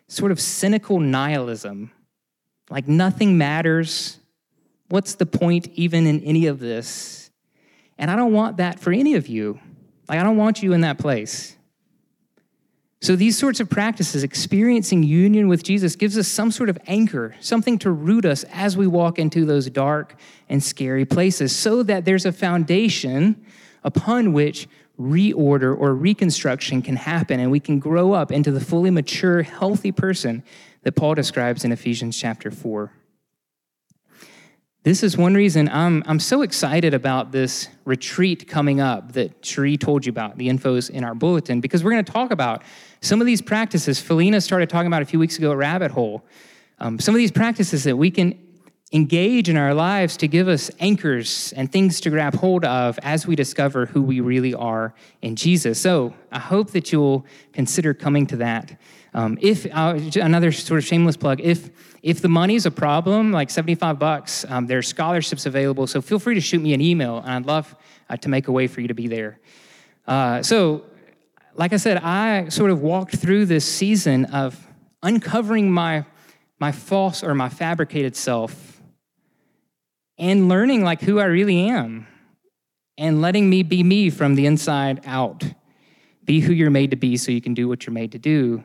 sort 0.08 0.32
of 0.32 0.42
cynical 0.42 1.00
nihilism. 1.00 1.92
Like 2.70 2.88
nothing 2.88 3.38
matters. 3.38 4.20
What's 4.90 5.16
the 5.16 5.26
point 5.26 5.68
even 5.74 6.08
in 6.08 6.22
any 6.22 6.48
of 6.48 6.60
this? 6.60 7.30
And 7.98 8.10
I 8.10 8.16
don't 8.16 8.34
want 8.34 8.58
that 8.58 8.80
for 8.80 8.92
any 8.92 9.16
of 9.16 9.28
you. 9.28 9.60
Like, 10.08 10.20
I 10.20 10.24
don't 10.24 10.38
want 10.38 10.64
you 10.64 10.74
in 10.74 10.82
that 10.82 10.98
place. 10.98 11.58
So, 13.02 13.16
these 13.16 13.38
sorts 13.38 13.60
of 13.60 13.70
practices, 13.70 14.24
experiencing 14.24 15.04
union 15.04 15.48
with 15.48 15.64
Jesus, 15.64 15.96
gives 15.96 16.18
us 16.18 16.28
some 16.28 16.50
sort 16.50 16.70
of 16.70 16.80
anchor, 16.88 17.36
something 17.40 17.78
to 17.80 17.92
root 17.92 18.26
us 18.26 18.44
as 18.46 18.76
we 18.76 18.88
walk 18.88 19.20
into 19.20 19.46
those 19.46 19.70
dark 19.70 20.16
and 20.50 20.64
scary 20.64 21.06
places, 21.06 21.56
so 21.56 21.84
that 21.84 22.06
there's 22.06 22.26
a 22.26 22.32
foundation 22.32 23.46
upon 23.84 24.34
which 24.34 24.68
reorder 25.00 25.78
or 25.78 25.94
reconstruction 25.94 26.82
can 26.82 26.96
happen 26.96 27.40
and 27.40 27.52
we 27.52 27.60
can 27.60 27.78
grow 27.78 28.14
up 28.14 28.32
into 28.32 28.52
the 28.52 28.60
fully 28.60 28.90
mature, 28.90 29.44
healthy 29.44 29.92
person 29.92 30.44
that 30.82 30.94
Paul 30.94 31.14
describes 31.14 31.64
in 31.64 31.72
Ephesians 31.72 32.18
chapter 32.18 32.50
4. 32.50 32.92
This 34.88 35.04
is 35.04 35.18
one 35.18 35.34
reason 35.34 35.68
I'm, 35.68 36.02
I'm 36.06 36.18
so 36.18 36.44
excited 36.44 36.94
about 36.94 37.34
this 37.34 37.68
retreat 37.84 38.48
coming 38.48 38.80
up 38.80 39.12
that 39.12 39.44
Cherie 39.44 39.76
told 39.76 40.06
you 40.06 40.12
about. 40.12 40.38
The 40.38 40.48
info's 40.48 40.90
in 40.90 41.04
our 41.04 41.14
bulletin 41.14 41.60
because 41.60 41.84
we're 41.84 41.92
going 41.92 42.06
to 42.06 42.10
talk 42.10 42.32
about 42.32 42.64
some 43.02 43.20
of 43.20 43.28
these 43.28 43.42
practices. 43.42 44.00
Felina 44.00 44.40
started 44.40 44.70
talking 44.70 44.88
about 44.88 45.02
a 45.02 45.06
few 45.06 45.20
weeks 45.20 45.38
ago 45.38 45.52
at 45.52 45.58
Rabbit 45.58 45.92
Hole. 45.92 46.24
Um, 46.80 47.00
some 47.00 47.14
of 47.14 47.20
these 47.20 47.34
practices 47.34 47.84
that 47.84 47.98
we 47.98 48.10
can 48.10 48.40
engage 48.94 49.50
in 49.50 49.58
our 49.58 49.74
lives 49.74 50.16
to 50.16 50.28
give 50.28 50.48
us 50.48 50.72
anchors 50.80 51.54
and 51.58 51.70
things 51.70 52.00
to 52.00 52.10
grab 52.10 52.34
hold 52.36 52.64
of 52.64 52.98
as 53.04 53.28
we 53.28 53.36
discover 53.36 53.86
who 53.88 54.02
we 54.02 54.22
really 54.22 54.54
are 54.54 54.94
in 55.22 55.36
Jesus. 55.36 55.80
So 55.82 56.14
I 56.32 56.40
hope 56.40 56.72
that 56.72 56.92
you'll 56.92 57.26
consider 57.52 57.94
coming 57.94 58.26
to 58.28 58.38
that. 58.38 58.80
Um, 59.14 59.38
if 59.42 59.66
uh, 59.74 60.00
another 60.16 60.52
sort 60.52 60.78
of 60.78 60.86
shameless 60.86 61.18
plug, 61.18 61.42
if 61.42 61.70
if 62.04 62.22
the 62.22 62.30
money's 62.30 62.66
a 62.66 62.72
problem, 62.72 63.34
like 63.34 63.50
75 63.50 64.00
bucks, 64.00 64.46
um, 64.48 64.68
there 64.68 64.78
are 64.78 64.84
scholarships 64.84 65.46
available. 65.46 65.88
So 65.88 66.00
feel 66.02 66.20
free 66.20 66.36
to 66.36 66.42
shoot 66.42 66.62
me 66.62 66.74
an 66.74 66.80
email, 66.80 67.18
and 67.18 67.32
I'd 67.32 67.46
love 67.46 67.76
uh, 68.10 68.16
to 68.18 68.30
make 68.30 68.48
a 68.48 68.52
way 68.52 68.68
for 68.68 68.80
you 68.80 68.88
to 68.88 68.94
be 68.94 69.08
there. 69.08 69.40
Uh, 70.08 70.42
so, 70.42 70.86
like 71.56 71.74
I 71.74 71.78
said, 71.78 71.98
I 71.98 72.48
sort 72.50 72.72
of 72.72 72.82
walked 72.82 73.18
through 73.18 73.48
this 73.48 73.66
season 73.66 74.26
of 74.26 74.66
uncovering 75.04 75.70
my 75.72 76.06
my 76.60 76.72
false 76.72 77.24
or 77.24 77.36
my 77.36 77.50
fabricated 77.50 78.16
self 78.16 78.77
and 80.18 80.50
learning 80.50 80.84
like 80.84 81.02
who 81.02 81.20
I 81.20 81.26
really 81.26 81.70
am 81.70 82.08
and 82.98 83.22
letting 83.22 83.50
me 83.50 83.64
be 83.64 83.84
me 83.84 84.10
from 84.10 84.36
the 84.36 84.46
inside 84.46 85.02
out. 85.06 85.44
Be 86.26 86.40
who 86.40 86.52
you're 86.52 86.70
made 86.70 86.92
to 86.92 86.98
be 86.98 87.18
so 87.18 87.32
you 87.32 87.42
can 87.42 87.54
do 87.54 87.68
what 87.68 87.86
you're 87.86 87.94
made 87.94 88.12
to 88.14 88.20
do. 88.20 88.64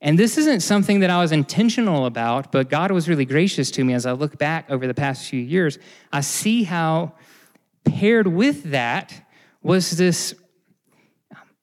And 0.00 0.18
this 0.18 0.38
isn't 0.38 0.60
something 0.60 1.00
that 1.00 1.10
I 1.10 1.20
was 1.20 1.30
intentional 1.30 2.06
about, 2.06 2.52
but 2.52 2.70
God 2.70 2.90
was 2.90 3.08
really 3.08 3.26
gracious 3.26 3.70
to 3.72 3.84
me 3.84 3.92
as 3.92 4.06
I 4.06 4.12
look 4.12 4.38
back 4.38 4.70
over 4.70 4.86
the 4.86 4.94
past 4.94 5.28
few 5.28 5.40
years. 5.40 5.78
I 6.10 6.22
see 6.22 6.62
how 6.62 7.12
paired 7.84 8.26
with 8.26 8.70
that 8.70 9.26
was 9.62 9.90
this 9.98 10.34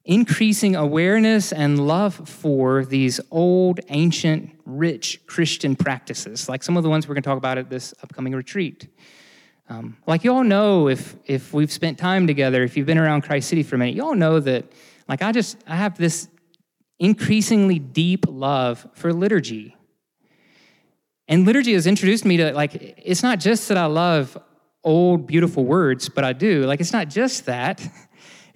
increasing 0.08 0.76
awareness 0.76 1.52
and 1.54 1.86
love 1.86 2.15
for 2.28 2.84
these 2.84 3.20
old, 3.30 3.80
ancient, 3.89 4.50
rich 4.65 5.22
Christian 5.28 5.76
practices, 5.76 6.50
like 6.50 6.63
some 6.63 6.76
of 6.76 6.82
the 6.84 6.89
ones 6.89 7.08
we're 7.08 7.13
going 7.13 7.24
to 7.24 7.30
talk 7.30 7.38
about 7.38 7.60
at 7.60 7.70
this 7.70 7.93
upcoming 8.02 8.34
retreat. 8.34 8.88
Um, 9.70 9.98
like 10.08 10.24
you 10.24 10.34
all 10.34 10.43
know, 10.43 10.88
if 10.88 11.15
if 11.26 11.54
we've 11.54 11.72
spent 11.72 12.00
time 12.00 12.26
together, 12.26 12.63
if 12.63 12.76
you've 12.76 12.88
been 12.88 12.98
around 12.98 13.22
Christ 13.22 13.50
City 13.50 13.63
for 13.63 13.76
a 13.76 13.78
minute, 13.78 13.96
you 13.96 14.04
all 14.04 14.15
know 14.15 14.39
that. 14.39 14.65
Like 15.08 15.22
I 15.22 15.32
just, 15.32 15.58
I 15.67 15.76
have 15.76 15.98
this 15.98 16.28
increasingly 17.00 17.80
deep 17.80 18.26
love 18.28 18.88
for 18.93 19.13
liturgy. 19.13 19.76
And 21.28 21.46
liturgy 21.46 21.74
has 21.74 21.88
introduced 21.88 22.26
me 22.26 22.38
to, 22.38 22.54
like, 22.54 22.76
it's 22.98 23.22
not 23.24 23.39
just 23.39 23.67
that 23.67 23.78
I 23.78 23.86
love 23.86 24.38
old, 24.84 25.28
beautiful 25.28 25.65
words, 25.65 26.08
but 26.08 26.24
I 26.24 26.34
do. 26.34 26.65
Like, 26.65 26.80
it's 26.80 26.93
not 26.93 27.10
just 27.10 27.46
that. 27.46 27.86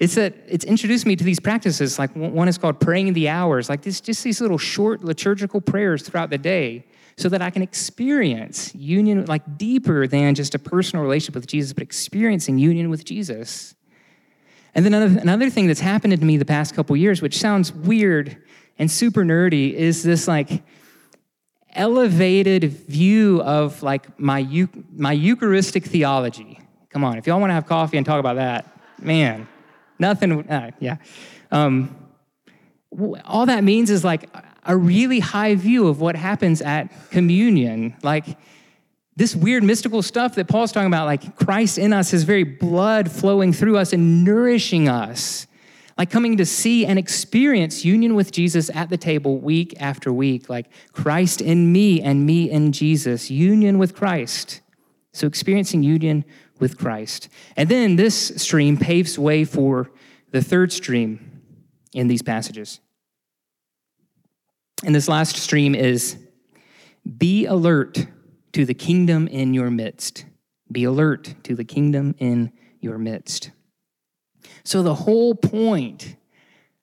It's 0.02 0.16
that 0.16 0.34
it's 0.48 0.66
introduced 0.66 1.06
me 1.06 1.16
to 1.16 1.24
these 1.24 1.40
practices. 1.40 2.00
Like, 2.00 2.10
one 2.16 2.48
is 2.48 2.58
called 2.58 2.80
praying 2.80 3.14
the 3.14 3.30
hours, 3.30 3.70
like, 3.70 3.84
this, 3.84 4.02
just 4.02 4.24
these 4.24 4.42
little 4.42 4.58
short 4.58 5.04
liturgical 5.04 5.62
prayers 5.62 6.02
throughout 6.02 6.32
the 6.32 6.40
day 6.40 6.88
so 7.18 7.30
that 7.30 7.40
I 7.40 7.52
can 7.52 7.62
experience 7.62 8.74
union, 8.74 9.26
like, 9.28 9.60
deeper 9.60 10.08
than 10.08 10.34
just 10.34 10.56
a 10.56 10.60
personal 10.60 11.04
relationship 11.04 11.36
with 11.36 11.46
Jesus, 11.46 11.72
but 11.72 11.84
experiencing 11.84 12.58
union 12.58 12.90
with 12.90 13.06
Jesus. 13.06 13.76
And 14.74 14.84
then 14.84 14.96
another, 14.96 15.20
another 15.20 15.52
thing 15.52 15.68
that's 15.68 15.82
happened 15.82 16.20
to 16.20 16.26
me 16.26 16.36
the 16.36 16.46
past 16.46 16.74
couple 16.74 16.98
years, 16.98 17.22
which 17.22 17.38
sounds 17.38 17.72
weird 17.72 18.38
and 18.80 18.90
super 18.90 19.24
nerdy, 19.24 19.72
is 19.72 20.02
this 20.02 20.28
like 20.28 20.64
elevated 21.74 22.64
view 22.64 23.40
of 23.44 23.84
like 23.84 24.20
my, 24.20 24.68
my 24.92 25.12
Eucharistic 25.12 25.86
theology. 25.86 26.60
Come 26.90 27.04
on, 27.04 27.20
if 27.20 27.28
y'all 27.28 27.40
want 27.40 27.52
to 27.52 27.56
have 27.56 27.68
coffee 27.68 27.98
and 27.98 28.06
talk 28.06 28.20
about 28.20 28.38
that, 28.38 28.66
man, 29.00 29.48
nothing, 30.02 30.50
uh, 30.50 30.72
yeah. 30.80 30.98
Um, 31.52 31.96
all 33.24 33.46
that 33.46 33.64
means 33.64 33.90
is 33.90 34.04
like 34.04 34.30
a 34.66 34.76
really 34.76 35.20
high 35.20 35.56
view 35.56 35.88
of 35.88 36.02
what 36.02 36.18
happens 36.18 36.62
at 36.62 36.92
communion. 37.10 37.96
Like, 38.04 38.38
this 39.16 39.36
weird 39.36 39.64
mystical 39.64 40.02
stuff 40.02 40.36
that 40.36 40.48
Paul's 40.48 40.72
talking 40.72 40.88
about, 40.88 41.06
like 41.06 41.36
Christ 41.36 41.78
in 41.78 41.94
us, 41.94 42.12
his 42.12 42.24
very 42.24 42.44
blood 42.44 43.12
flowing 43.12 43.54
through 43.54 43.78
us 43.78 43.94
and 43.94 44.24
nourishing 44.24 44.88
us, 44.88 45.48
like 45.98 46.10
coming 46.10 46.38
to 46.38 46.46
see 46.46 46.86
and 46.86 46.98
experience 46.98 47.84
union 47.84 48.16
with 48.16 48.32
Jesus 48.32 48.72
at 48.74 48.90
the 48.90 48.98
table 48.98 49.38
week 49.38 49.76
after 49.80 50.12
week, 50.14 50.50
like 50.50 50.68
Christ 50.94 51.42
in 51.42 51.72
me 51.72 52.02
and 52.02 52.26
me 52.26 52.50
in 52.50 52.72
Jesus, 52.72 53.30
union 53.30 53.78
with 53.78 53.94
Christ. 53.94 54.62
So 55.14 55.28
experiencing 55.28 55.84
union 55.84 56.24
with 56.62 56.78
Christ. 56.78 57.28
And 57.58 57.67
then 57.67 57.97
this 57.97 58.34
stream 58.38 58.78
paves 58.78 59.19
way 59.19 59.43
for 59.43 59.91
the 60.30 60.41
third 60.41 60.71
stream 60.71 61.41
in 61.93 62.08
these 62.08 62.21
passages. 62.21 62.80
And 64.86 64.95
this 64.95 65.10
last 65.10 65.36
stream 65.36 65.76
is 65.76 66.17
be 67.17 67.45
alert 67.45 68.08
to 68.54 68.65
the 68.65 68.74
kingdom 68.74 69.28
in 69.28 69.54
your 69.54 69.69
midst. 69.69 70.26
Be 70.71 70.86
alert 70.86 71.36
to 71.43 71.56
the 71.56 71.65
kingdom 71.65 72.15
in 72.17 72.54
your 72.80 72.97
midst. 72.97 73.52
So, 74.63 74.82
the 74.82 74.95
whole 74.95 75.36
point 75.36 76.15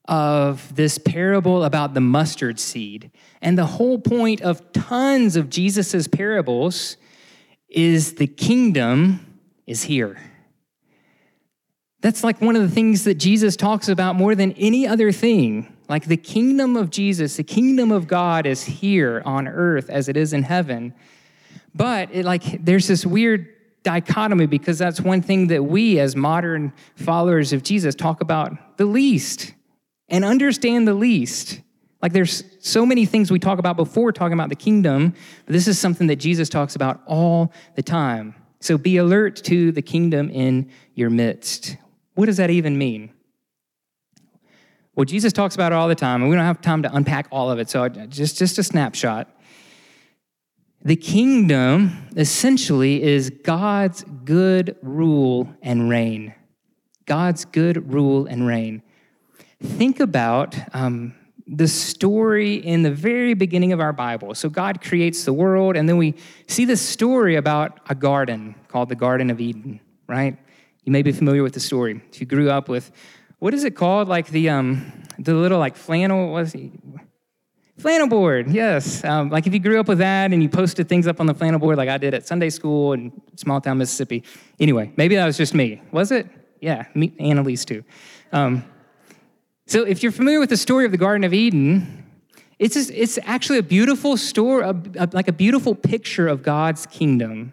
of 0.06 0.74
this 0.74 0.98
parable 0.98 1.64
about 1.64 1.94
the 1.94 2.00
mustard 2.00 2.58
seed 2.58 3.10
and 3.42 3.58
the 3.58 3.66
whole 3.66 3.98
point 3.98 4.40
of 4.40 4.72
tons 4.72 5.36
of 5.36 5.50
Jesus's 5.50 6.08
parables 6.08 6.96
is 7.68 8.14
the 8.14 8.26
kingdom 8.26 9.27
is 9.68 9.84
here. 9.84 10.18
That's 12.00 12.24
like 12.24 12.40
one 12.40 12.56
of 12.56 12.62
the 12.62 12.68
things 12.68 13.04
that 13.04 13.14
Jesus 13.14 13.56
talks 13.56 13.88
about 13.88 14.16
more 14.16 14.34
than 14.34 14.52
any 14.52 14.86
other 14.86 15.12
thing. 15.12 15.76
Like 15.88 16.06
the 16.06 16.16
kingdom 16.16 16.76
of 16.76 16.90
Jesus, 16.90 17.36
the 17.36 17.42
kingdom 17.42 17.92
of 17.92 18.06
God 18.06 18.46
is 18.46 18.64
here 18.64 19.22
on 19.24 19.46
earth 19.46 19.90
as 19.90 20.08
it 20.08 20.16
is 20.16 20.32
in 20.32 20.42
heaven. 20.42 20.94
But 21.74 22.08
it, 22.12 22.24
like 22.24 22.64
there's 22.64 22.86
this 22.88 23.04
weird 23.04 23.48
dichotomy 23.82 24.46
because 24.46 24.78
that's 24.78 25.00
one 25.00 25.22
thing 25.22 25.48
that 25.48 25.64
we 25.64 25.98
as 25.98 26.16
modern 26.16 26.72
followers 26.96 27.52
of 27.52 27.62
Jesus 27.62 27.94
talk 27.94 28.20
about 28.20 28.78
the 28.78 28.86
least 28.86 29.54
and 30.08 30.24
understand 30.24 30.86
the 30.86 30.94
least. 30.94 31.60
Like 32.00 32.12
there's 32.12 32.44
so 32.60 32.86
many 32.86 33.06
things 33.06 33.30
we 33.30 33.38
talk 33.38 33.58
about 33.58 33.76
before 33.76 34.12
talking 34.12 34.34
about 34.34 34.50
the 34.50 34.56
kingdom, 34.56 35.14
but 35.46 35.52
this 35.52 35.66
is 35.66 35.78
something 35.78 36.06
that 36.06 36.16
Jesus 36.16 36.48
talks 36.48 36.76
about 36.76 37.02
all 37.06 37.52
the 37.74 37.82
time. 37.82 38.34
So 38.60 38.76
be 38.76 38.96
alert 38.96 39.36
to 39.44 39.72
the 39.72 39.82
kingdom 39.82 40.30
in 40.30 40.70
your 40.94 41.10
midst. 41.10 41.76
What 42.14 42.26
does 42.26 42.38
that 42.38 42.50
even 42.50 42.76
mean? 42.76 43.10
Well, 44.94 45.04
Jesus 45.04 45.32
talks 45.32 45.54
about 45.54 45.70
it 45.70 45.76
all 45.76 45.86
the 45.86 45.94
time, 45.94 46.22
and 46.22 46.30
we 46.30 46.34
don't 46.34 46.44
have 46.44 46.60
time 46.60 46.82
to 46.82 46.92
unpack 46.92 47.28
all 47.30 47.50
of 47.50 47.60
it. 47.60 47.70
So 47.70 47.88
just, 47.88 48.36
just 48.36 48.58
a 48.58 48.64
snapshot. 48.64 49.30
The 50.82 50.96
kingdom 50.96 52.08
essentially 52.16 53.02
is 53.02 53.30
God's 53.30 54.04
good 54.24 54.76
rule 54.82 55.54
and 55.62 55.88
reign. 55.88 56.34
God's 57.06 57.44
good 57.44 57.92
rule 57.92 58.26
and 58.26 58.46
reign. 58.46 58.82
Think 59.62 60.00
about 60.00 60.56
um, 60.74 61.14
the 61.48 61.66
story 61.66 62.54
in 62.54 62.82
the 62.82 62.90
very 62.90 63.34
beginning 63.34 63.72
of 63.72 63.80
our 63.80 63.92
Bible. 63.92 64.34
So, 64.34 64.48
God 64.48 64.80
creates 64.82 65.24
the 65.24 65.32
world, 65.32 65.76
and 65.76 65.88
then 65.88 65.96
we 65.96 66.14
see 66.46 66.64
this 66.64 66.80
story 66.80 67.36
about 67.36 67.80
a 67.88 67.94
garden 67.94 68.54
called 68.68 68.88
the 68.88 68.94
Garden 68.96 69.30
of 69.30 69.40
Eden, 69.40 69.80
right? 70.06 70.36
You 70.84 70.92
may 70.92 71.02
be 71.02 71.12
familiar 71.12 71.42
with 71.42 71.54
the 71.54 71.60
story. 71.60 72.00
If 72.12 72.20
you 72.20 72.26
grew 72.26 72.50
up 72.50 72.68
with 72.68 72.90
what 73.38 73.54
is 73.54 73.64
it 73.64 73.76
called? 73.76 74.08
Like 74.08 74.28
the 74.28 74.48
um 74.48 75.04
the 75.18 75.34
little 75.34 75.58
like 75.58 75.76
flannel 75.76 76.30
was? 76.30 76.54
Flannel 77.78 78.08
board, 78.08 78.50
yes. 78.50 79.04
Um, 79.04 79.30
like 79.30 79.46
if 79.46 79.54
you 79.54 79.60
grew 79.60 79.78
up 79.78 79.86
with 79.86 79.98
that 79.98 80.32
and 80.32 80.42
you 80.42 80.48
posted 80.48 80.88
things 80.88 81.06
up 81.06 81.20
on 81.20 81.26
the 81.26 81.34
flannel 81.34 81.60
board, 81.60 81.76
like 81.76 81.88
I 81.88 81.96
did 81.96 82.12
at 82.12 82.26
Sunday 82.26 82.50
school 82.50 82.92
in 82.92 83.12
small 83.36 83.60
town 83.60 83.78
Mississippi. 83.78 84.24
Anyway, 84.58 84.92
maybe 84.96 85.14
that 85.14 85.26
was 85.26 85.36
just 85.36 85.54
me. 85.54 85.80
Was 85.92 86.10
it? 86.10 86.26
Yeah, 86.60 86.86
me, 86.94 87.12
Annalise 87.20 87.64
too. 87.64 87.84
Um, 88.32 88.64
so 89.68 89.84
if 89.84 90.02
you're 90.02 90.12
familiar 90.12 90.40
with 90.40 90.48
the 90.48 90.56
story 90.56 90.86
of 90.86 90.92
the 90.92 90.98
Garden 90.98 91.24
of 91.24 91.34
Eden, 91.34 92.06
it's, 92.58 92.74
just, 92.74 92.90
it's 92.90 93.18
actually 93.22 93.58
a 93.58 93.62
beautiful 93.62 94.16
story, 94.16 94.64
a, 94.64 94.74
a, 94.98 95.08
like 95.12 95.28
a 95.28 95.32
beautiful 95.32 95.74
picture 95.74 96.26
of 96.26 96.42
God's 96.42 96.86
kingdom 96.86 97.52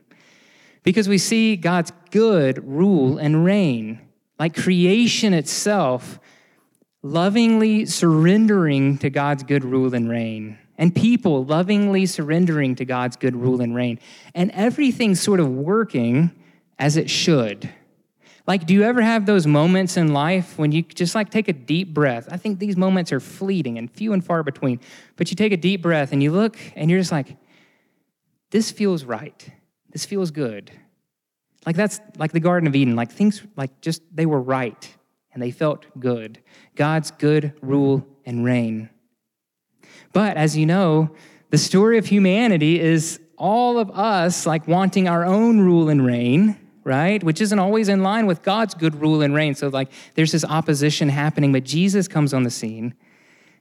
because 0.83 1.09
we 1.09 1.17
see 1.17 1.57
God's 1.57 1.91
good 2.11 2.65
rule 2.65 3.17
and 3.17 3.43
reign, 3.43 3.99
like 4.39 4.55
creation 4.55 5.33
itself 5.33 6.19
lovingly 7.03 7.85
surrendering 7.85 8.97
to 8.99 9.09
God's 9.09 9.43
good 9.43 9.65
rule 9.65 9.93
and 9.93 10.09
reign, 10.09 10.57
and 10.77 10.95
people 10.95 11.43
lovingly 11.43 12.05
surrendering 12.05 12.75
to 12.75 12.85
God's 12.85 13.17
good 13.17 13.35
rule 13.35 13.61
and 13.61 13.75
reign, 13.75 13.99
and 14.33 14.51
everything 14.51 15.15
sort 15.15 15.39
of 15.39 15.49
working 15.49 16.31
as 16.79 16.97
it 16.97 17.09
should. 17.09 17.69
Like, 18.47 18.67
do 18.67 18.73
you 18.73 18.83
ever 18.83 19.01
have 19.01 19.25
those 19.25 19.47
moments 19.47 19.97
in 19.97 20.13
life 20.13 20.57
when 20.57 20.71
you 20.71 20.83
just 20.83 21.15
like 21.15 21.31
take 21.31 21.47
a 21.47 21.53
deep 21.53 21.93
breath? 21.93 22.27
I 22.31 22.37
think 22.37 22.59
these 22.59 22.77
moments 22.77 23.11
are 23.11 23.19
fleeting 23.19 23.77
and 23.77 23.89
few 23.89 24.13
and 24.13 24.23
far 24.23 24.43
between, 24.43 24.79
but 25.15 25.31
you 25.31 25.35
take 25.35 25.51
a 25.51 25.57
deep 25.57 25.81
breath 25.81 26.11
and 26.11 26.21
you 26.21 26.31
look 26.31 26.57
and 26.75 26.91
you're 26.91 26.99
just 26.99 27.11
like, 27.11 27.37
this 28.51 28.69
feels 28.71 29.03
right. 29.03 29.49
This 29.91 30.05
feels 30.05 30.29
good. 30.29 30.71
Like 31.65 31.75
that's 31.75 31.99
like 32.17 32.31
the 32.31 32.39
Garden 32.39 32.67
of 32.67 32.75
Eden, 32.75 32.95
like 32.95 33.11
things 33.11 33.41
like 33.55 33.81
just 33.81 34.03
they 34.13 34.27
were 34.27 34.41
right 34.41 34.95
and 35.33 35.41
they 35.41 35.51
felt 35.51 35.85
good. 35.99 36.39
God's 36.75 37.09
good 37.11 37.53
rule 37.61 38.05
and 38.25 38.45
reign. 38.45 38.89
But 40.13 40.37
as 40.37 40.55
you 40.55 40.65
know, 40.65 41.09
the 41.49 41.57
story 41.57 41.97
of 41.97 42.05
humanity 42.05 42.79
is 42.79 43.19
all 43.37 43.79
of 43.79 43.89
us 43.91 44.45
like 44.45 44.67
wanting 44.67 45.07
our 45.07 45.25
own 45.25 45.59
rule 45.59 45.89
and 45.89 46.05
reign, 46.05 46.57
right? 46.85 47.21
Which 47.21 47.41
isn't 47.41 47.59
always 47.59 47.89
in 47.89 48.03
line 48.03 48.27
with 48.27 48.43
God's 48.43 48.75
good 48.75 49.01
rule 49.01 49.21
and 49.21 49.33
reign. 49.33 49.55
So, 49.55 49.67
like, 49.67 49.89
there's 50.13 50.31
this 50.31 50.45
opposition 50.45 51.09
happening, 51.09 51.51
but 51.51 51.65
Jesus 51.65 52.07
comes 52.07 52.33
on 52.33 52.43
the 52.43 52.51
scene 52.51 52.93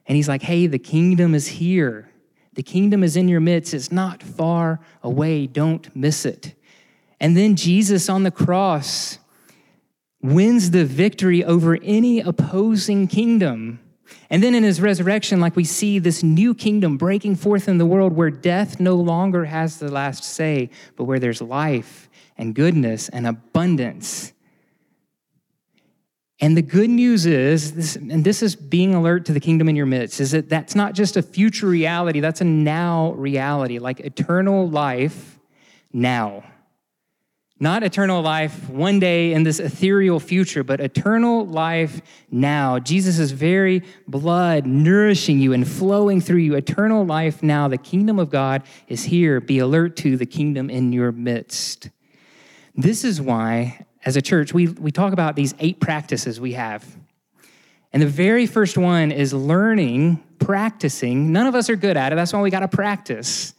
and 0.06 0.14
he's 0.14 0.28
like, 0.28 0.42
hey, 0.42 0.66
the 0.68 0.78
kingdom 0.78 1.34
is 1.34 1.48
here. 1.48 2.10
The 2.52 2.62
kingdom 2.62 3.02
is 3.02 3.16
in 3.16 3.26
your 3.26 3.40
midst. 3.40 3.74
It's 3.74 3.90
not 3.90 4.22
far 4.22 4.78
away. 5.02 5.46
Don't 5.46 5.94
miss 5.96 6.24
it. 6.24 6.54
And 7.18 7.36
then 7.36 7.56
Jesus 7.56 8.08
on 8.08 8.22
the 8.22 8.30
cross 8.30 9.18
wins 10.20 10.70
the 10.70 10.84
victory 10.84 11.42
over 11.42 11.78
any 11.82 12.20
opposing 12.20 13.08
kingdom. 13.08 13.80
And 14.28 14.42
then 14.42 14.54
in 14.54 14.62
his 14.62 14.80
resurrection, 14.80 15.40
like 15.40 15.56
we 15.56 15.64
see 15.64 15.98
this 15.98 16.22
new 16.22 16.54
kingdom 16.54 16.98
breaking 16.98 17.36
forth 17.36 17.68
in 17.68 17.78
the 17.78 17.86
world 17.86 18.12
where 18.12 18.30
death 18.30 18.78
no 18.78 18.96
longer 18.96 19.46
has 19.46 19.78
the 19.78 19.90
last 19.90 20.24
say, 20.24 20.68
but 20.96 21.04
where 21.04 21.18
there's 21.18 21.40
life 21.40 22.03
and 22.36 22.54
goodness 22.54 23.08
and 23.08 23.26
abundance. 23.26 24.32
And 26.40 26.56
the 26.56 26.62
good 26.62 26.90
news 26.90 27.26
is, 27.26 27.72
this, 27.72 27.96
and 27.96 28.24
this 28.24 28.42
is 28.42 28.56
being 28.56 28.94
alert 28.94 29.24
to 29.26 29.32
the 29.32 29.40
kingdom 29.40 29.68
in 29.68 29.76
your 29.76 29.86
midst, 29.86 30.20
is 30.20 30.32
that 30.32 30.48
that's 30.48 30.74
not 30.74 30.94
just 30.94 31.16
a 31.16 31.22
future 31.22 31.68
reality, 31.68 32.20
that's 32.20 32.40
a 32.40 32.44
now 32.44 33.12
reality, 33.12 33.78
like 33.78 34.00
eternal 34.00 34.68
life 34.68 35.38
now. 35.92 36.44
Not 37.60 37.84
eternal 37.84 38.20
life 38.20 38.68
one 38.68 38.98
day 38.98 39.32
in 39.32 39.44
this 39.44 39.60
ethereal 39.60 40.18
future, 40.18 40.64
but 40.64 40.80
eternal 40.80 41.46
life 41.46 42.02
now. 42.28 42.80
Jesus' 42.80 43.30
very 43.30 43.84
blood 44.08 44.66
nourishing 44.66 45.38
you 45.38 45.52
and 45.52 45.66
flowing 45.66 46.20
through 46.20 46.38
you. 46.38 46.56
Eternal 46.56 47.06
life 47.06 47.44
now. 47.44 47.68
The 47.68 47.78
kingdom 47.78 48.18
of 48.18 48.28
God 48.28 48.64
is 48.88 49.04
here. 49.04 49.40
Be 49.40 49.60
alert 49.60 49.96
to 49.98 50.16
the 50.16 50.26
kingdom 50.26 50.68
in 50.68 50.92
your 50.92 51.12
midst. 51.12 51.90
This 52.74 53.04
is 53.04 53.20
why, 53.20 53.86
as 54.04 54.16
a 54.16 54.22
church, 54.22 54.52
we, 54.52 54.68
we 54.68 54.90
talk 54.90 55.12
about 55.12 55.36
these 55.36 55.54
eight 55.60 55.80
practices 55.80 56.40
we 56.40 56.52
have. 56.54 56.84
And 57.92 58.02
the 58.02 58.08
very 58.08 58.46
first 58.46 58.76
one 58.76 59.12
is 59.12 59.32
learning, 59.32 60.22
practicing. 60.40 61.32
None 61.32 61.46
of 61.46 61.54
us 61.54 61.70
are 61.70 61.76
good 61.76 61.96
at 61.96 62.12
it. 62.12 62.16
That's 62.16 62.32
why 62.32 62.40
we 62.40 62.50
got 62.50 62.60
to 62.60 62.68
practice. 62.68 63.54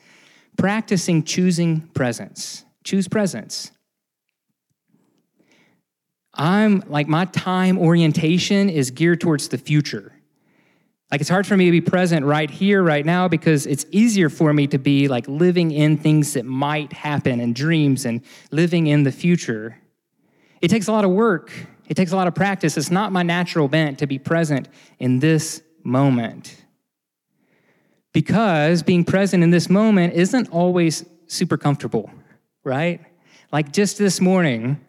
Practicing 0.57 1.23
choosing 1.23 1.81
presence. 1.93 2.65
Choose 2.83 3.07
presence. 3.07 3.71
I'm 6.33 6.83
like, 6.87 7.07
my 7.07 7.23
time 7.25 7.77
orientation 7.77 8.69
is 8.69 8.91
geared 8.91 9.21
towards 9.21 9.47
the 9.47 9.57
future. 9.57 10.11
Like, 11.11 11.21
it's 11.21 11.29
hard 11.29 11.45
for 11.45 11.55
me 11.55 11.65
to 11.65 11.71
be 11.71 11.81
present 11.81 12.25
right 12.25 12.49
here, 12.49 12.81
right 12.81 13.05
now, 13.05 13.27
because 13.27 13.67
it's 13.67 13.85
easier 13.91 14.29
for 14.29 14.53
me 14.53 14.67
to 14.67 14.79
be 14.79 15.07
like 15.07 15.27
living 15.27 15.71
in 15.71 15.97
things 15.97 16.33
that 16.33 16.45
might 16.45 16.93
happen 16.93 17.39
and 17.39 17.55
dreams 17.55 18.05
and 18.05 18.21
living 18.51 18.87
in 18.87 19.03
the 19.03 19.11
future. 19.11 19.77
It 20.61 20.69
takes 20.69 20.87
a 20.87 20.91
lot 20.91 21.05
of 21.05 21.11
work, 21.11 21.51
it 21.87 21.93
takes 21.93 22.11
a 22.11 22.15
lot 22.15 22.27
of 22.27 22.33
practice. 22.33 22.77
It's 22.77 22.89
not 22.89 23.11
my 23.11 23.21
natural 23.21 23.67
bent 23.67 23.99
to 23.99 24.07
be 24.07 24.17
present 24.17 24.67
in 24.97 25.19
this 25.19 25.61
moment. 25.83 26.65
Because 28.11 28.81
being 28.81 29.03
present 29.03 29.43
in 29.43 29.51
this 29.51 29.69
moment 29.69 30.13
isn't 30.13 30.49
always 30.49 31.05
super 31.27 31.57
comfortable, 31.57 32.09
right? 32.63 33.01
Like 33.51 33.71
just 33.71 33.97
this 33.97 34.19
morning, 34.19 34.79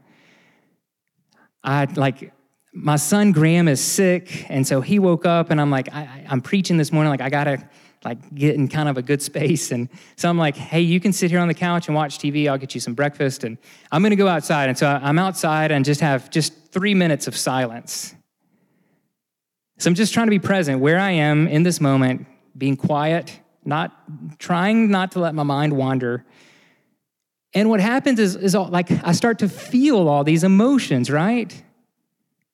I 1.63 1.85
like 1.85 2.33
my 2.77 2.97
son 2.97 3.33
Graham 3.33 3.69
is 3.69 3.81
sick, 3.81 4.45
and 4.51 4.67
so 4.67 4.83
he 4.83 4.99
woke 4.99 5.25
up, 5.25 5.51
and 5.51 5.59
I'm 5.61 5.71
like, 5.71 5.93
I, 5.95 6.27
am 6.29 6.43
preaching 6.43 6.77
this 6.77 6.93
morning, 6.93 7.11
like 7.11 7.23
I 7.23 7.31
gotta 7.31 7.67
like 8.05 8.35
get 8.35 8.55
in 8.55 8.69
kind 8.69 8.89
of 8.89 8.99
a 8.99 9.03
good 9.03 9.23
space, 9.23 9.73
and 9.73 9.89
so 10.17 10.29
I'm 10.29 10.37
like, 10.37 10.57
hey, 10.57 10.83
you 10.83 11.01
can 11.01 11.13
sit 11.13 11.31
here 11.31 11.41
on 11.41 11.49
the 11.49 11.55
couch 11.55 11.89
and 11.89 11.97
watch 11.97 12.19
TV. 12.19 12.49
I'll 12.49 12.59
get 12.59 12.75
you 12.75 12.81
some 12.81 12.93
breakfast, 12.93 13.45
and 13.45 13.57
I'm 13.91 14.03
gonna 14.03 14.15
go 14.15 14.29
outside, 14.29 14.69
and 14.69 14.77
so 14.77 14.87
I'm 14.87 15.19
outside 15.19 15.73
and 15.73 15.87
just 15.87 16.03
have 16.03 16.31
just 16.31 16.53
three 16.71 16.93
minutes 16.93 17.27
of 17.27 17.35
silence. 17.35 18.15
So 19.79 19.89
I'm 19.89 19.95
just 19.95 20.13
trying 20.13 20.27
to 20.27 20.31
be 20.31 20.39
present 20.39 20.81
where 20.81 20.99
I 20.99 21.13
am 21.13 21.49
in 21.49 21.63
this 21.63 21.81
moment, 21.81 22.27
being 22.57 22.77
quiet, 22.77 23.41
not 23.65 24.39
trying 24.39 24.91
not 24.91 25.13
to 25.13 25.19
let 25.19 25.35
my 25.35 25.43
mind 25.45 25.75
wander. 25.75 26.25
And 27.55 27.71
what 27.71 27.81
happens 27.81 28.19
is, 28.19 28.37
is 28.37 28.55
all, 28.55 28.69
like 28.69 28.91
I 29.03 29.13
start 29.13 29.39
to 29.39 29.49
feel 29.49 30.09
all 30.09 30.25
these 30.25 30.45
emotions, 30.45 31.11
right? 31.11 31.63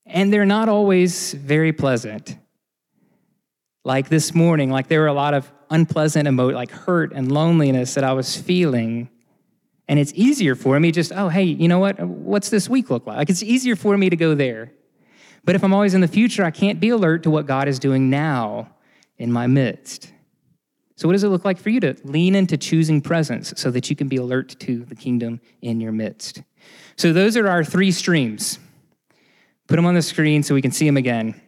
And 0.06 0.32
they're 0.32 0.46
not 0.46 0.68
always 0.68 1.32
very 1.32 1.72
pleasant. 1.72 2.36
Like 3.84 4.08
this 4.08 4.34
morning, 4.34 4.70
like 4.70 4.88
there 4.88 5.00
were 5.00 5.06
a 5.08 5.12
lot 5.12 5.34
of 5.34 5.50
unpleasant 5.70 6.28
emotions, 6.28 6.54
like 6.54 6.70
hurt 6.70 7.12
and 7.12 7.32
loneliness 7.32 7.94
that 7.94 8.04
I 8.04 8.12
was 8.12 8.36
feeling. 8.36 9.08
And 9.88 9.98
it's 9.98 10.12
easier 10.14 10.54
for 10.54 10.78
me 10.78 10.92
just, 10.92 11.12
oh, 11.12 11.28
hey, 11.28 11.44
you 11.44 11.68
know 11.68 11.78
what? 11.78 12.00
What's 12.00 12.48
this 12.48 12.68
week 12.68 12.90
look 12.90 13.06
like? 13.06 13.16
Like 13.16 13.30
it's 13.30 13.42
easier 13.42 13.74
for 13.74 13.96
me 13.96 14.10
to 14.10 14.16
go 14.16 14.34
there. 14.34 14.72
But 15.44 15.56
if 15.56 15.64
I'm 15.64 15.74
always 15.74 15.94
in 15.94 16.00
the 16.00 16.08
future, 16.08 16.44
I 16.44 16.50
can't 16.50 16.78
be 16.78 16.90
alert 16.90 17.24
to 17.24 17.30
what 17.30 17.46
God 17.46 17.66
is 17.66 17.78
doing 17.78 18.10
now 18.10 18.70
in 19.18 19.32
my 19.32 19.46
midst. 19.46 20.12
So, 20.96 21.08
what 21.08 21.14
does 21.14 21.24
it 21.24 21.28
look 21.28 21.44
like 21.44 21.58
for 21.58 21.70
you 21.70 21.80
to 21.80 21.96
lean 22.04 22.36
into 22.36 22.56
choosing 22.56 23.00
presence 23.00 23.52
so 23.56 23.70
that 23.72 23.90
you 23.90 23.96
can 23.96 24.06
be 24.06 24.16
alert 24.16 24.54
to 24.60 24.84
the 24.84 24.94
kingdom 24.94 25.40
in 25.60 25.80
your 25.80 25.90
midst? 25.90 26.42
So, 26.96 27.12
those 27.12 27.36
are 27.36 27.48
our 27.48 27.64
three 27.64 27.90
streams. 27.90 28.60
Put 29.68 29.76
them 29.76 29.86
on 29.86 29.94
the 29.94 30.02
screen 30.02 30.42
so 30.42 30.54
we 30.54 30.62
can 30.62 30.72
see 30.72 30.86
them 30.86 30.96
again. 30.96 31.40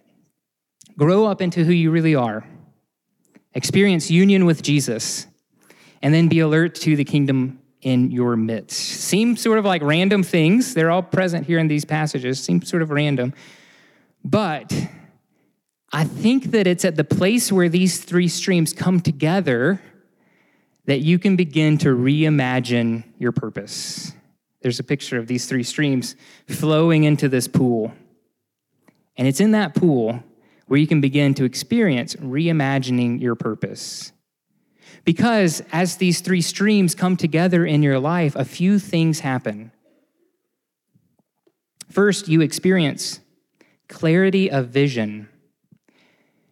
Grow 0.96 1.26
up 1.26 1.42
into 1.42 1.64
who 1.64 1.72
you 1.72 1.90
really 1.90 2.14
are, 2.14 2.46
experience 3.54 4.10
union 4.10 4.44
with 4.44 4.62
Jesus, 4.62 5.26
and 6.02 6.14
then 6.14 6.28
be 6.28 6.40
alert 6.40 6.74
to 6.76 6.96
the 6.96 7.04
kingdom 7.04 7.58
in 7.82 8.10
your 8.10 8.36
midst. 8.36 8.78
Seem 8.78 9.36
sort 9.36 9.58
of 9.58 9.64
like 9.64 9.82
random 9.82 10.22
things. 10.22 10.74
They're 10.74 10.90
all 10.90 11.02
present 11.02 11.46
here 11.46 11.58
in 11.58 11.68
these 11.68 11.84
passages, 11.84 12.42
seem 12.42 12.62
sort 12.62 12.82
of 12.82 12.90
random. 12.90 13.34
But 14.24 14.72
I 15.92 16.04
think 16.04 16.52
that 16.52 16.66
it's 16.66 16.84
at 16.84 16.96
the 16.96 17.04
place 17.04 17.52
where 17.52 17.68
these 17.68 18.02
three 18.02 18.28
streams 18.28 18.72
come 18.72 19.00
together 19.00 19.80
that 20.86 21.00
you 21.00 21.18
can 21.18 21.36
begin 21.36 21.78
to 21.78 21.88
reimagine 21.88 23.04
your 23.18 23.32
purpose. 23.32 24.12
There's 24.60 24.80
a 24.80 24.84
picture 24.84 25.18
of 25.18 25.26
these 25.26 25.46
three 25.46 25.62
streams 25.62 26.16
flowing 26.48 27.04
into 27.04 27.28
this 27.28 27.46
pool. 27.46 27.92
And 29.16 29.28
it's 29.28 29.40
in 29.40 29.52
that 29.52 29.74
pool 29.74 30.22
where 30.66 30.80
you 30.80 30.86
can 30.86 31.00
begin 31.00 31.34
to 31.34 31.44
experience 31.44 32.14
reimagining 32.16 33.20
your 33.20 33.34
purpose. 33.34 34.12
Because 35.04 35.62
as 35.72 35.96
these 35.96 36.20
three 36.20 36.40
streams 36.40 36.94
come 36.94 37.16
together 37.16 37.66
in 37.66 37.82
your 37.82 37.98
life, 37.98 38.34
a 38.36 38.44
few 38.44 38.78
things 38.78 39.20
happen. 39.20 39.70
First, 41.90 42.28
you 42.28 42.40
experience 42.40 43.20
clarity 43.88 44.50
of 44.50 44.68
vision. 44.68 45.28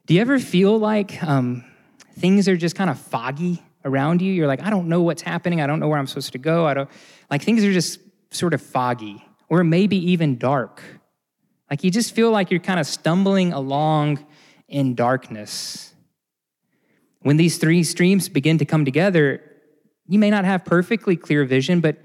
Do 0.06 0.14
you 0.14 0.20
ever 0.20 0.38
feel 0.38 0.78
like 0.78 1.22
um, 1.22 1.64
things 2.18 2.46
are 2.48 2.56
just 2.56 2.76
kind 2.76 2.90
of 2.90 2.98
foggy 2.98 3.62
around 3.84 4.20
you? 4.20 4.32
You're 4.32 4.46
like, 4.46 4.62
I 4.62 4.70
don't 4.70 4.88
know 4.88 5.02
what's 5.02 5.22
happening. 5.22 5.60
I 5.60 5.66
don't 5.66 5.80
know 5.80 5.88
where 5.88 5.98
I'm 5.98 6.06
supposed 6.06 6.32
to 6.32 6.38
go. 6.38 6.66
I 6.66 6.74
don't 6.74 6.90
like 7.30 7.42
things 7.42 7.64
are 7.64 7.72
just 7.72 7.98
sort 8.30 8.54
of 8.54 8.60
foggy, 8.60 9.24
or 9.48 9.64
maybe 9.64 9.96
even 10.12 10.36
dark. 10.36 10.82
Like 11.72 11.82
you 11.82 11.90
just 11.90 12.14
feel 12.14 12.30
like 12.30 12.50
you're 12.50 12.60
kind 12.60 12.78
of 12.78 12.86
stumbling 12.86 13.54
along 13.54 14.22
in 14.68 14.94
darkness. 14.94 15.94
When 17.20 17.38
these 17.38 17.56
three 17.56 17.82
streams 17.82 18.28
begin 18.28 18.58
to 18.58 18.66
come 18.66 18.84
together, 18.84 19.40
you 20.06 20.18
may 20.18 20.28
not 20.28 20.44
have 20.44 20.66
perfectly 20.66 21.16
clear 21.16 21.46
vision, 21.46 21.80
but 21.80 21.96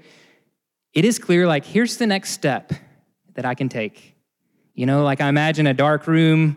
it 0.94 1.04
is 1.04 1.18
clear 1.18 1.46
like, 1.46 1.66
here's 1.66 1.98
the 1.98 2.06
next 2.06 2.30
step 2.30 2.72
that 3.34 3.44
I 3.44 3.54
can 3.54 3.68
take. 3.68 4.16
You 4.72 4.86
know, 4.86 5.04
like 5.04 5.20
I 5.20 5.28
imagine 5.28 5.66
a 5.66 5.74
dark 5.74 6.06
room 6.06 6.56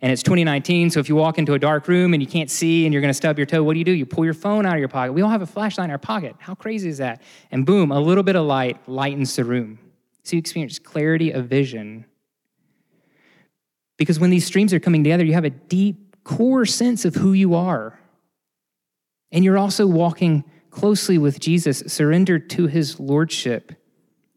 and 0.00 0.10
it's 0.10 0.24
2019, 0.24 0.90
so 0.90 0.98
if 0.98 1.08
you 1.08 1.14
walk 1.14 1.38
into 1.38 1.54
a 1.54 1.60
dark 1.60 1.86
room 1.86 2.12
and 2.12 2.20
you 2.20 2.28
can't 2.28 2.50
see 2.50 2.86
and 2.86 2.92
you're 2.92 3.02
gonna 3.02 3.14
stub 3.14 3.38
your 3.38 3.46
toe, 3.46 3.62
what 3.62 3.74
do 3.74 3.78
you 3.78 3.84
do? 3.84 3.92
You 3.92 4.04
pull 4.04 4.24
your 4.24 4.34
phone 4.34 4.66
out 4.66 4.72
of 4.72 4.80
your 4.80 4.88
pocket. 4.88 5.12
We 5.12 5.22
all 5.22 5.30
have 5.30 5.42
a 5.42 5.46
flashlight 5.46 5.84
in 5.84 5.90
our 5.92 5.98
pocket. 5.98 6.34
How 6.40 6.56
crazy 6.56 6.88
is 6.88 6.98
that? 6.98 7.22
And 7.52 7.64
boom, 7.64 7.92
a 7.92 8.00
little 8.00 8.24
bit 8.24 8.34
of 8.34 8.44
light 8.46 8.80
lightens 8.88 9.36
the 9.36 9.44
room. 9.44 9.78
So 10.24 10.34
you 10.34 10.40
experience 10.40 10.80
clarity 10.80 11.30
of 11.30 11.46
vision. 11.46 12.04
Because 13.98 14.18
when 14.18 14.30
these 14.30 14.46
streams 14.46 14.72
are 14.72 14.80
coming 14.80 15.04
together, 15.04 15.24
you 15.24 15.34
have 15.34 15.44
a 15.44 15.50
deep 15.50 16.16
core 16.24 16.64
sense 16.64 17.04
of 17.04 17.16
who 17.16 17.32
you 17.34 17.54
are. 17.54 17.98
And 19.30 19.44
you're 19.44 19.58
also 19.58 19.86
walking 19.86 20.44
closely 20.70 21.18
with 21.18 21.40
Jesus, 21.40 21.82
surrendered 21.86 22.48
to 22.50 22.66
his 22.66 22.98
lordship, 22.98 23.72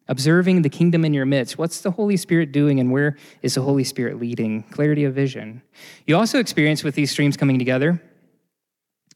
observing 0.08 0.64
the 0.64 0.70
kingdom 0.70 1.06
in 1.06 1.14
your 1.14 1.26
midst. 1.26 1.58
What's 1.58 1.82
the 1.82 1.92
Holy 1.92 2.18
Spirit 2.18 2.52
doing 2.52 2.80
and 2.80 2.92
where 2.92 3.18
is 3.42 3.56
the 3.56 3.62
Holy 3.62 3.84
Spirit 3.84 4.20
leading? 4.20 4.64
Clarity 4.64 5.06
of 5.06 5.14
vision. 5.14 5.62
You 6.06 6.18
also 6.18 6.40
experience 6.40 6.84
with 6.84 6.96
these 6.96 7.12
streams 7.12 7.38
coming 7.38 7.60
together 7.60 8.02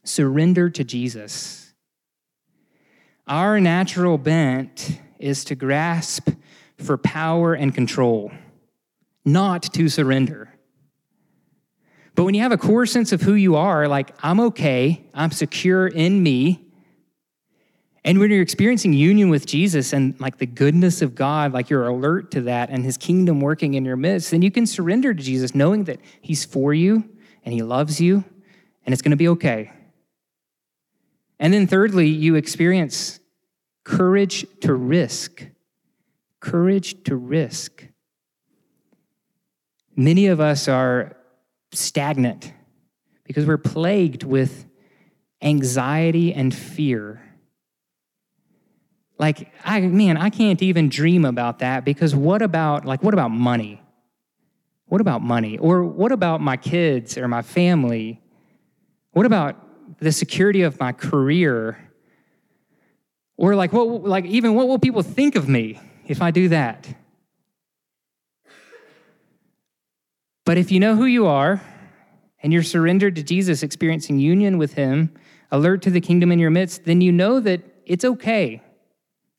surrender 0.06 0.70
to 0.70 0.84
Jesus. 0.84 1.74
Our 3.28 3.60
natural 3.60 4.18
bent 4.18 5.00
is 5.20 5.44
to 5.46 5.56
grasp 5.56 6.30
for 6.78 6.98
power 6.98 7.54
and 7.54 7.74
control, 7.74 8.32
not 9.26 9.64
to 9.74 9.90
surrender. 9.90 10.54
But 12.14 12.24
when 12.24 12.34
you 12.34 12.42
have 12.44 12.54
a 12.54 12.58
core 12.58 12.86
sense 12.86 13.12
of 13.12 13.22
who 13.22 13.34
you 13.34 13.56
are, 13.56 13.88
like, 13.88 14.16
I'm 14.24 14.40
okay, 14.40 15.06
I'm 15.14 15.32
secure 15.32 15.88
in 15.88 16.24
me, 16.24 16.66
and 18.06 18.20
when 18.20 18.30
you're 18.30 18.44
experiencing 18.44 18.94
union 18.94 19.30
with 19.32 19.48
Jesus 19.48 19.92
and 19.92 20.18
like 20.20 20.38
the 20.38 20.46
goodness 20.46 21.02
of 21.02 21.16
God, 21.16 21.54
like 21.54 21.72
you're 21.72 21.88
alert 21.88 22.30
to 22.32 22.42
that 22.42 22.70
and 22.70 22.86
his 22.86 22.98
kingdom 22.98 23.42
working 23.42 23.74
in 23.74 23.84
your 23.84 23.98
midst, 23.98 24.30
then 24.30 24.44
you 24.44 24.52
can 24.52 24.68
surrender 24.68 25.12
to 25.12 25.24
Jesus 25.24 25.56
knowing 25.56 25.86
that 25.86 26.00
he's 26.22 26.46
for 26.46 26.72
you 26.72 27.10
and 27.44 27.52
he 27.52 27.64
loves 27.64 28.00
you 28.00 28.24
and 28.86 28.94
it's 28.94 29.02
going 29.02 29.10
to 29.10 29.18
be 29.18 29.28
okay. 29.30 29.72
And 31.40 31.52
then 31.52 31.66
thirdly, 31.66 32.08
you 32.08 32.36
experience 32.36 33.20
courage 33.84 34.46
to 34.62 34.76
risk. 34.76 35.48
Courage 36.40 37.04
to 37.06 37.16
risk. 37.16 37.88
Many 39.96 40.28
of 40.28 40.40
us 40.40 40.68
are 40.68 41.16
stagnant 41.72 42.52
because 43.24 43.46
we're 43.46 43.58
plagued 43.58 44.24
with 44.24 44.66
anxiety 45.42 46.34
and 46.34 46.54
fear 46.54 47.26
like, 49.18 49.52
I, 49.64 49.80
man, 49.82 50.18
I 50.18 50.30
can't 50.30 50.62
even 50.62 50.90
dream 50.90 51.26
about 51.26 51.60
that 51.60 51.86
because 51.86 52.14
what 52.14 52.42
about, 52.42 52.86
like, 52.86 53.02
what 53.02 53.14
about 53.14 53.30
money? 53.30 53.82
What 54.88 55.02
about 55.02 55.22
money? 55.22 55.58
Or 55.58 55.84
what 55.84 56.12
about 56.12 56.42
my 56.42 56.58
kids 56.58 57.18
or 57.18 57.28
my 57.28 57.42
family? 57.42 58.22
What 59.12 59.26
about 59.26 59.56
the 60.00 60.12
security 60.12 60.64
of 60.64 60.80
my 60.80 60.92
career? 60.92 61.78
Or 63.38 63.56
like, 63.56 63.72
what, 63.72 64.04
like, 64.04 64.26
even 64.26 64.54
what 64.54 64.68
will 64.68 64.80
people 64.80 65.02
think 65.02 65.36
of 65.36 65.48
me 65.48 65.80
if 66.08 66.22
I 66.22 66.32
do 66.32 66.50
that? 66.50 66.86
But 70.46 70.58
if 70.58 70.72
you 70.72 70.80
know 70.80 70.96
who 70.96 71.06
you 71.06 71.26
are 71.26 71.62
and 72.42 72.54
you're 72.54 72.64
surrendered 72.64 73.16
to 73.16 73.24
Jesus, 73.24 73.64
experiencing 73.64 74.20
union 74.20 74.58
with 74.58 74.74
Him, 74.74 75.14
alert 75.52 75.82
to 75.84 75.90
the 75.90 76.02
kingdom 76.02 76.32
in 76.32 76.40
your 76.40 76.52
midst, 76.52 76.86
then 76.86 77.02
you 77.02 77.12
know 77.12 77.40
that 77.40 77.62
it's 77.86 78.06
okay 78.06 78.62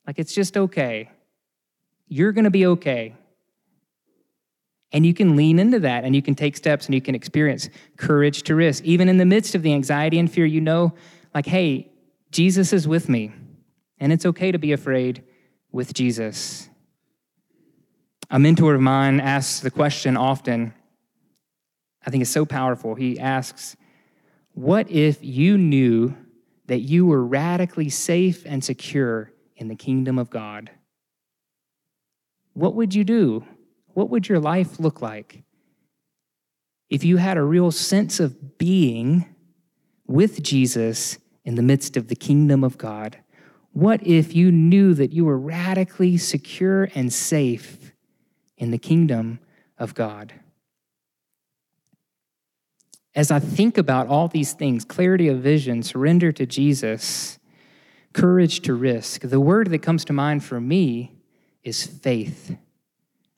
like 0.07 0.17
it's 0.17 0.33
just 0.33 0.57
okay. 0.57 1.11
You're 2.07 2.31
going 2.31 2.45
to 2.45 2.49
be 2.49 2.65
okay. 2.65 3.13
And 4.93 5.05
you 5.05 5.13
can 5.13 5.35
lean 5.35 5.59
into 5.59 5.79
that 5.79 6.05
and 6.05 6.15
you 6.15 6.21
can 6.21 6.33
take 6.33 6.55
steps 6.55 6.85
and 6.85 6.95
you 6.95 7.01
can 7.01 7.13
experience 7.13 7.69
courage 7.97 8.43
to 8.43 8.55
risk. 8.55 8.85
Even 8.85 9.09
in 9.09 9.17
the 9.17 9.25
midst 9.25 9.53
of 9.53 9.61
the 9.61 9.73
anxiety 9.73 10.17
and 10.17 10.31
fear, 10.31 10.45
you 10.45 10.61
know, 10.61 10.93
like, 11.35 11.45
hey, 11.45 11.91
Jesus 12.31 12.71
is 12.71 12.87
with 12.87 13.09
me. 13.09 13.33
And 13.99 14.13
it's 14.13 14.25
okay 14.25 14.53
to 14.53 14.57
be 14.57 14.71
afraid 14.71 15.23
with 15.73 15.93
Jesus. 15.93 16.69
A 18.29 18.39
mentor 18.39 18.75
of 18.75 18.81
mine 18.81 19.19
asks 19.19 19.59
the 19.59 19.71
question 19.71 20.15
often, 20.15 20.73
I 22.07 22.09
think 22.09 22.21
it's 22.21 22.31
so 22.31 22.45
powerful. 22.45 22.95
He 22.95 23.19
asks, 23.19 23.75
What 24.53 24.89
if 24.89 25.21
you 25.21 25.57
knew 25.57 26.15
that 26.67 26.79
you 26.79 27.05
were 27.05 27.23
radically 27.23 27.89
safe 27.89 28.43
and 28.45 28.63
secure 28.63 29.33
in 29.57 29.67
the 29.67 29.75
kingdom 29.75 30.17
of 30.17 30.29
God, 30.29 30.71
what 32.53 32.75
would 32.75 32.95
you 32.95 33.03
do? 33.03 33.45
What 33.93 34.09
would 34.09 34.29
your 34.29 34.39
life 34.39 34.79
look 34.79 35.01
like 35.01 35.43
if 36.89 37.03
you 37.03 37.17
had 37.17 37.35
a 37.35 37.43
real 37.43 37.71
sense 37.71 38.21
of 38.21 38.57
being 38.57 39.35
with 40.05 40.41
Jesus 40.41 41.17
in 41.43 41.55
the 41.55 41.61
midst 41.61 41.97
of 41.97 42.07
the 42.07 42.15
kingdom 42.15 42.63
of 42.63 42.77
God? 42.77 43.17
What 43.73 44.05
if 44.07 44.33
you 44.33 44.49
knew 44.49 44.93
that 44.93 45.11
you 45.11 45.25
were 45.25 45.37
radically 45.37 46.17
secure 46.17 46.89
and 46.95 47.11
safe 47.11 47.91
in 48.57 48.71
the 48.71 48.77
kingdom 48.77 49.39
of 49.77 49.93
God? 49.93 50.33
As 53.17 53.31
I 53.31 53.39
think 53.39 53.79
about 53.79 54.05
all 54.09 54.27
these 54.27 54.53
things 54.53 54.85
clarity 54.85 55.27
of 55.27 55.39
vision, 55.39 55.81
surrender 55.81 56.31
to 56.33 56.45
Jesus, 56.45 57.39
courage 58.13 58.61
to 58.61 58.75
risk. 58.75 59.21
The 59.21 59.39
word 59.39 59.71
that 59.71 59.79
comes 59.79 60.05
to 60.05 60.13
mind 60.13 60.43
for 60.43 60.61
me 60.61 61.13
is 61.63 61.83
faith. 61.83 62.55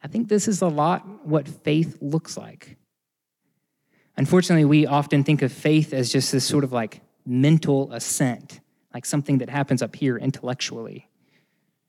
I 0.04 0.10
think 0.10 0.28
this 0.28 0.50
is 0.50 0.62
a 0.62 0.68
lot 0.68 1.26
what 1.26 1.48
faith 1.48 1.98
looks 2.02 2.36
like. 2.36 2.76
Unfortunately, 4.18 4.66
we 4.66 4.86
often 4.86 5.24
think 5.24 5.42
of 5.42 5.52
faith 5.54 5.94
as 5.94 6.12
just 6.12 6.34
this 6.34 6.44
sort 6.44 6.66
of 6.66 6.74
like 6.74 7.00
mental 7.26 7.90
assent, 7.94 8.60
like 8.94 9.06
something 9.06 9.38
that 9.38 9.50
happens 9.50 9.82
up 9.82 9.96
here 9.96 10.18
intellectually. 10.18 11.08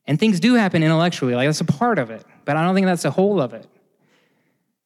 And 0.06 0.16
things 0.16 0.38
do 0.38 0.54
happen 0.54 0.84
intellectually, 0.84 1.34
like 1.34 1.48
that's 1.48 1.60
a 1.60 1.64
part 1.64 1.98
of 1.98 2.10
it, 2.10 2.24
but 2.44 2.56
I 2.56 2.64
don't 2.64 2.76
think 2.76 2.86
that's 2.86 3.02
the 3.02 3.10
whole 3.10 3.40
of 3.40 3.52
it. 3.52 3.66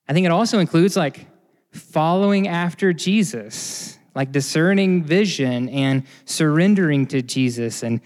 I 0.09 0.15
think 0.15 0.25
it 0.25 0.33
also 0.33 0.59
includes 0.59 0.97
like 0.97 1.27
following 1.75 2.49
after 2.49 2.93
Jesus, 2.93 3.99
like 4.15 4.33
discerning 4.33 5.03
vision 5.03 5.69
and 5.69 6.05
surrendering 6.25 7.07
to 7.09 7.21
Jesus 7.21 7.83
and 7.83 8.01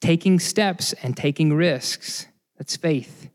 taking 0.00 0.38
steps 0.38 0.92
and 1.02 1.16
taking 1.16 1.52
risks. 1.52 2.26
That's 2.56 2.76
faith. 2.76 3.28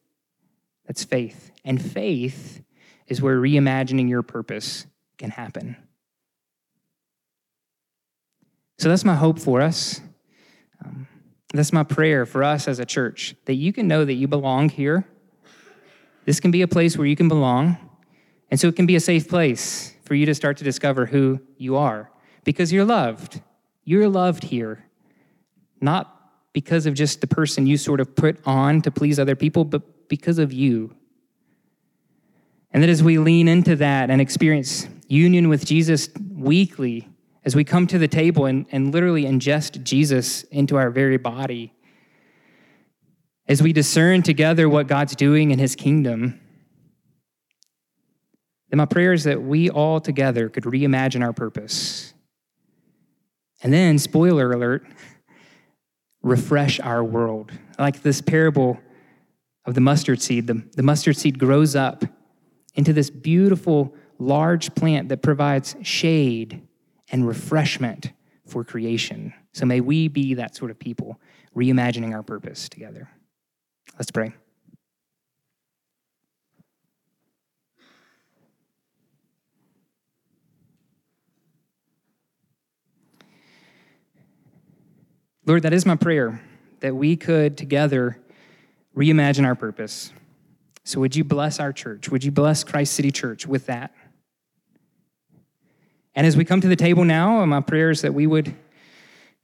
That's 0.88 1.04
faith. 1.04 1.52
And 1.66 1.82
faith 1.82 2.64
is 3.08 3.22
where 3.22 3.38
reimagining 3.38 4.10
your 4.10 4.24
purpose 4.24 4.86
can 5.18 5.30
happen. 5.30 5.78
So 8.78 8.90
that's 8.90 9.06
my 9.06 9.16
hope 9.16 9.40
for 9.40 9.62
us. 9.62 10.02
Um, 10.84 11.08
that's 11.54 11.72
my 11.72 11.84
prayer 11.84 12.26
for 12.26 12.44
us 12.44 12.68
as 12.68 12.80
a 12.80 12.86
church 12.86 13.36
that 13.46 13.54
you 13.54 13.72
can 13.72 13.88
know 13.88 14.04
that 14.04 14.14
you 14.14 14.28
belong 14.28 14.70
here. 14.70 15.06
This 16.26 16.40
can 16.40 16.52
be 16.52 16.62
a 16.62 16.68
place 16.68 16.98
where 16.98 17.08
you 17.08 17.16
can 17.16 17.28
belong. 17.28 17.78
And 18.54 18.60
so 18.60 18.68
it 18.68 18.76
can 18.76 18.86
be 18.86 18.96
a 18.96 19.00
safe 19.00 19.28
place 19.28 19.96
for 20.04 20.14
you 20.14 20.28
to 20.28 20.36
start 20.36 20.58
to 20.58 20.64
discover 20.64 21.08
who 21.08 21.42
you 21.58 21.76
are 21.76 22.12
because 22.44 22.72
you're 22.72 22.86
loved. 22.86 23.42
You're 23.84 24.08
loved 24.08 24.44
here, 24.44 24.86
not 25.82 26.30
because 26.54 26.86
of 26.86 26.94
just 26.94 27.20
the 27.20 27.26
person 27.26 27.66
you 27.66 27.78
sort 27.78 28.00
of 28.00 28.16
put 28.16 28.38
on 28.46 28.84
to 28.84 28.92
please 28.92 29.18
other 29.18 29.36
people, 29.36 29.66
but 29.66 30.08
because 30.08 30.38
of 30.38 30.54
you. 30.54 30.96
And 32.70 32.84
that 32.84 32.92
as 32.92 33.02
we 33.02 33.18
lean 33.18 33.48
into 33.48 33.76
that 33.78 34.12
and 34.12 34.22
experience 34.22 34.88
union 35.08 35.50
with 35.50 35.66
Jesus 35.66 36.10
weekly, 36.32 37.10
as 37.46 37.56
we 37.56 37.64
come 37.64 37.88
to 37.88 37.98
the 37.98 38.08
table 38.08 38.46
and, 38.46 38.68
and 38.72 38.94
literally 38.94 39.24
ingest 39.24 39.82
Jesus 39.82 40.44
into 40.44 40.78
our 40.78 40.92
very 40.92 41.18
body, 41.18 41.74
as 43.48 43.64
we 43.64 43.74
discern 43.74 44.22
together 44.22 44.70
what 44.70 44.86
God's 44.86 45.16
doing 45.16 45.50
in 45.50 45.58
his 45.58 45.76
kingdom, 45.76 46.40
then 48.74 48.80
my 48.80 48.86
prayer 48.86 49.14
is 49.14 49.26
that 49.26 49.44
we 49.44 49.70
all 49.70 50.02
together 50.02 50.50
could 50.50 50.64
reimagine 50.64 51.24
our 51.24 51.32
purpose 51.32 52.14
and 53.64 53.72
then, 53.72 53.98
spoiler 53.98 54.52
alert, 54.52 54.84
refresh 56.22 56.80
our 56.82 57.04
world. 57.04 57.52
Like 57.80 58.02
this 58.02 58.20
parable 58.20 58.78
of 59.66 59.74
the 59.74 59.82
mustard 59.82 60.22
seed, 60.22 60.48
the, 60.48 60.64
the 60.76 60.84
mustard 60.84 61.16
seed 61.16 61.40
grows 61.40 61.76
up 61.76 62.04
into 62.76 62.92
this 62.92 63.10
beautiful, 63.10 63.96
large 64.20 64.76
plant 64.76 65.10
that 65.10 65.22
provides 65.22 65.76
shade 65.82 66.68
and 67.10 67.26
refreshment 67.26 68.12
for 68.46 68.64
creation. 68.64 69.34
So 69.54 69.66
may 69.66 69.80
we 69.80 70.10
be 70.10 70.34
that 70.34 70.56
sort 70.56 70.72
of 70.72 70.78
people, 70.78 71.22
reimagining 71.56 72.14
our 72.14 72.24
purpose 72.24 72.68
together. 72.68 73.08
Let's 73.98 74.12
pray. 74.12 74.34
Lord, 85.46 85.64
that 85.64 85.74
is 85.74 85.86
my 85.86 85.96
prayer 85.96 86.42
that 86.80 86.96
we 86.96 87.16
could 87.16 87.58
together 87.58 88.18
reimagine 88.96 89.46
our 89.46 89.56
purpose. 89.56 90.14
So, 90.86 91.00
would 91.00 91.16
you 91.16 91.24
bless 91.24 91.60
our 91.60 91.74
church? 91.74 92.10
Would 92.10 92.24
you 92.24 92.32
bless 92.32 92.64
Christ 92.64 92.94
City 92.94 93.12
Church 93.12 93.48
with 93.48 93.66
that? 93.68 93.94
And 96.16 96.28
as 96.28 96.38
we 96.38 96.46
come 96.46 96.62
to 96.62 96.68
the 96.68 96.76
table 96.76 97.06
now, 97.06 97.44
my 97.46 97.62
prayer 97.62 97.90
is 97.90 98.02
that 98.02 98.14
we 98.14 98.28
would 98.28 98.56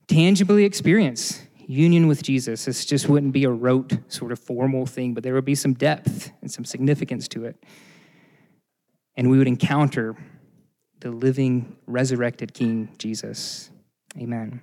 tangibly 0.08 0.66
experience 0.66 1.42
union 1.66 2.08
with 2.08 2.24
Jesus. 2.24 2.66
This 2.66 2.86
just 2.86 3.08
wouldn't 3.08 3.32
be 3.32 3.44
a 3.44 3.50
rote, 3.50 3.94
sort 4.12 4.32
of 4.32 4.40
formal 4.40 4.86
thing, 4.86 5.14
but 5.14 5.24
there 5.24 5.34
would 5.34 5.46
be 5.46 5.56
some 5.56 5.74
depth 5.74 6.32
and 6.42 6.52
some 6.52 6.66
significance 6.66 7.28
to 7.30 7.46
it. 7.46 7.64
And 9.16 9.30
we 9.30 9.38
would 9.38 9.48
encounter 9.48 10.16
the 11.00 11.12
living, 11.12 11.78
resurrected 11.86 12.54
King 12.54 12.90
Jesus. 12.98 13.70
Amen. 14.18 14.62